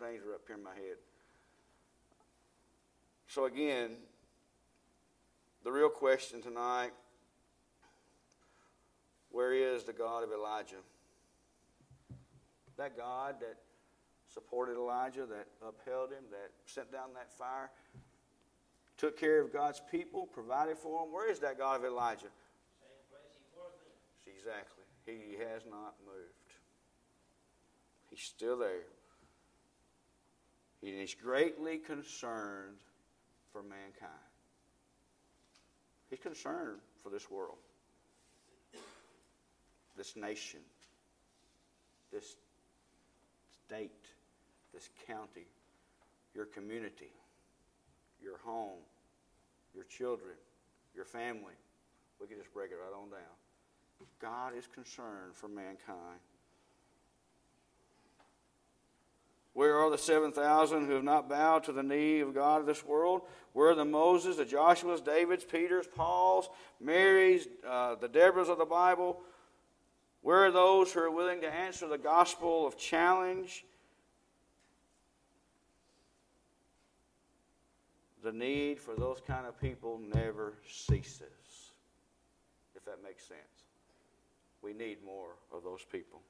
things 0.00 0.22
are 0.24 0.32
up 0.32 0.40
here 0.46 0.56
in 0.56 0.64
my 0.64 0.74
head. 0.74 0.96
So 3.28 3.44
again, 3.44 3.90
the 5.64 5.70
real 5.70 5.90
question 5.90 6.40
tonight 6.40 6.92
Where 9.30 9.52
is 9.52 9.84
the 9.84 9.92
God 9.92 10.24
of 10.24 10.32
Elijah? 10.32 10.76
That 12.78 12.96
God 12.96 13.36
that 13.40 13.56
supported 14.36 14.76
Elijah, 14.76 15.24
that 15.24 15.46
upheld 15.66 16.10
him, 16.10 16.24
that 16.30 16.50
sent 16.66 16.92
down 16.92 17.08
that 17.14 17.32
fire, 17.32 17.70
took 18.98 19.18
care 19.18 19.40
of 19.40 19.50
God's 19.50 19.80
people, 19.90 20.26
provided 20.26 20.76
for 20.76 21.00
them. 21.00 21.12
Where 21.12 21.30
is 21.30 21.38
that 21.38 21.56
God 21.56 21.80
of 21.80 21.86
Elijah? 21.86 22.26
Exactly. 24.26 24.84
He 25.06 25.36
has 25.38 25.62
not 25.70 25.94
moved. 26.04 26.52
He's 28.10 28.20
still 28.20 28.58
there. 28.58 28.84
He 30.82 30.88
is 30.88 31.14
greatly 31.14 31.78
concerned 31.78 32.76
for 33.52 33.62
mankind. 33.62 34.12
He's 36.10 36.20
concerned 36.20 36.80
for 37.02 37.08
this 37.08 37.30
world, 37.30 37.56
this 39.96 40.14
nation, 40.14 40.60
this 42.12 42.36
state, 43.66 43.90
this 44.76 44.90
county, 45.06 45.46
your 46.34 46.44
community, 46.44 47.12
your 48.22 48.36
home, 48.38 48.84
your 49.74 49.84
children, 49.84 50.34
your 50.94 51.06
family. 51.06 51.54
We 52.20 52.26
can 52.26 52.36
just 52.36 52.52
break 52.52 52.70
it 52.70 52.74
right 52.74 52.94
on 52.94 53.08
down. 53.08 53.36
God 54.20 54.52
is 54.56 54.66
concerned 54.66 55.34
for 55.34 55.48
mankind. 55.48 56.20
Where 59.54 59.78
are 59.78 59.90
the 59.90 59.96
7,000 59.96 60.84
who 60.84 60.92
have 60.92 61.04
not 61.04 61.30
bowed 61.30 61.64
to 61.64 61.72
the 61.72 61.82
knee 61.82 62.20
of 62.20 62.34
God 62.34 62.60
of 62.60 62.66
this 62.66 62.84
world? 62.84 63.22
Where 63.54 63.70
are 63.70 63.74
the 63.74 63.86
Moses, 63.86 64.36
the 64.36 64.44
Joshuas, 64.44 65.02
Davids, 65.02 65.44
Peters, 65.44 65.86
Pauls, 65.86 66.50
Marys, 66.78 67.48
uh, 67.66 67.94
the 67.94 68.08
Deborahs 68.08 68.50
of 68.50 68.58
the 68.58 68.66
Bible? 68.66 69.22
Where 70.20 70.44
are 70.44 70.50
those 70.50 70.92
who 70.92 71.00
are 71.00 71.10
willing 71.10 71.40
to 71.40 71.50
answer 71.50 71.88
the 71.88 71.96
gospel 71.96 72.66
of 72.66 72.76
challenge? 72.76 73.64
The 78.26 78.32
need 78.32 78.80
for 78.80 78.96
those 78.96 79.20
kind 79.24 79.46
of 79.46 79.56
people 79.60 80.00
never 80.12 80.54
ceases, 80.68 81.70
if 82.74 82.84
that 82.84 82.96
makes 83.00 83.24
sense. 83.24 83.38
We 84.62 84.72
need 84.72 84.96
more 85.06 85.36
of 85.54 85.62
those 85.62 85.84
people. 85.84 86.20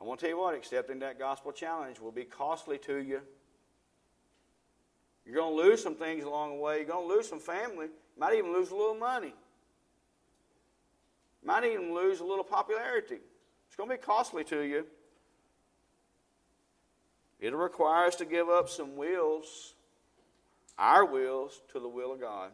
I 0.00 0.04
want 0.04 0.18
to 0.18 0.26
tell 0.26 0.34
you 0.34 0.42
what, 0.42 0.56
accepting 0.56 0.98
that 0.98 1.20
gospel 1.20 1.52
challenge 1.52 2.00
will 2.00 2.10
be 2.10 2.24
costly 2.24 2.78
to 2.78 2.96
you. 2.96 3.20
You're 5.24 5.36
going 5.36 5.56
to 5.56 5.62
lose 5.62 5.80
some 5.80 5.94
things 5.94 6.24
along 6.24 6.56
the 6.56 6.60
way. 6.60 6.78
You're 6.78 6.86
going 6.86 7.08
to 7.08 7.14
lose 7.14 7.28
some 7.28 7.38
family. 7.38 7.86
You 7.86 8.18
might 8.18 8.34
even 8.34 8.52
lose 8.52 8.72
a 8.72 8.74
little 8.74 8.96
money. 8.96 9.34
You 11.42 11.46
might 11.46 11.62
even 11.62 11.94
lose 11.94 12.18
a 12.18 12.24
little 12.24 12.42
popularity. 12.42 13.20
It's 13.68 13.76
going 13.76 13.88
to 13.88 13.94
be 13.94 14.02
costly 14.02 14.42
to 14.42 14.62
you. 14.62 14.84
It'll 17.40 17.58
require 17.58 18.06
us 18.06 18.16
to 18.16 18.24
give 18.24 18.48
up 18.48 18.68
some 18.68 18.96
wills, 18.96 19.74
our 20.78 21.04
wills, 21.04 21.62
to 21.72 21.80
the 21.80 21.88
will 21.88 22.12
of 22.12 22.20
God. 22.20 22.50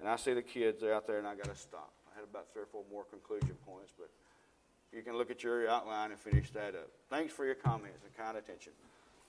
And 0.00 0.08
I 0.08 0.16
see 0.16 0.32
the 0.32 0.42
kids 0.42 0.82
out 0.82 1.06
there, 1.06 1.18
and 1.18 1.26
I 1.26 1.34
got 1.34 1.46
to 1.46 1.56
stop. 1.56 1.92
I 2.10 2.14
had 2.18 2.24
about 2.24 2.46
three 2.52 2.62
or 2.62 2.66
four 2.66 2.82
more 2.90 3.04
conclusion 3.04 3.56
points, 3.66 3.92
but 3.98 4.08
you 4.92 5.02
can 5.02 5.16
look 5.16 5.30
at 5.30 5.42
your 5.42 5.68
outline 5.68 6.10
and 6.10 6.18
finish 6.18 6.50
that 6.50 6.74
up. 6.74 6.88
Thanks 7.10 7.34
for 7.34 7.44
your 7.44 7.54
comments 7.54 7.98
and 8.04 8.16
kind 8.16 8.38
attention. 8.38 8.72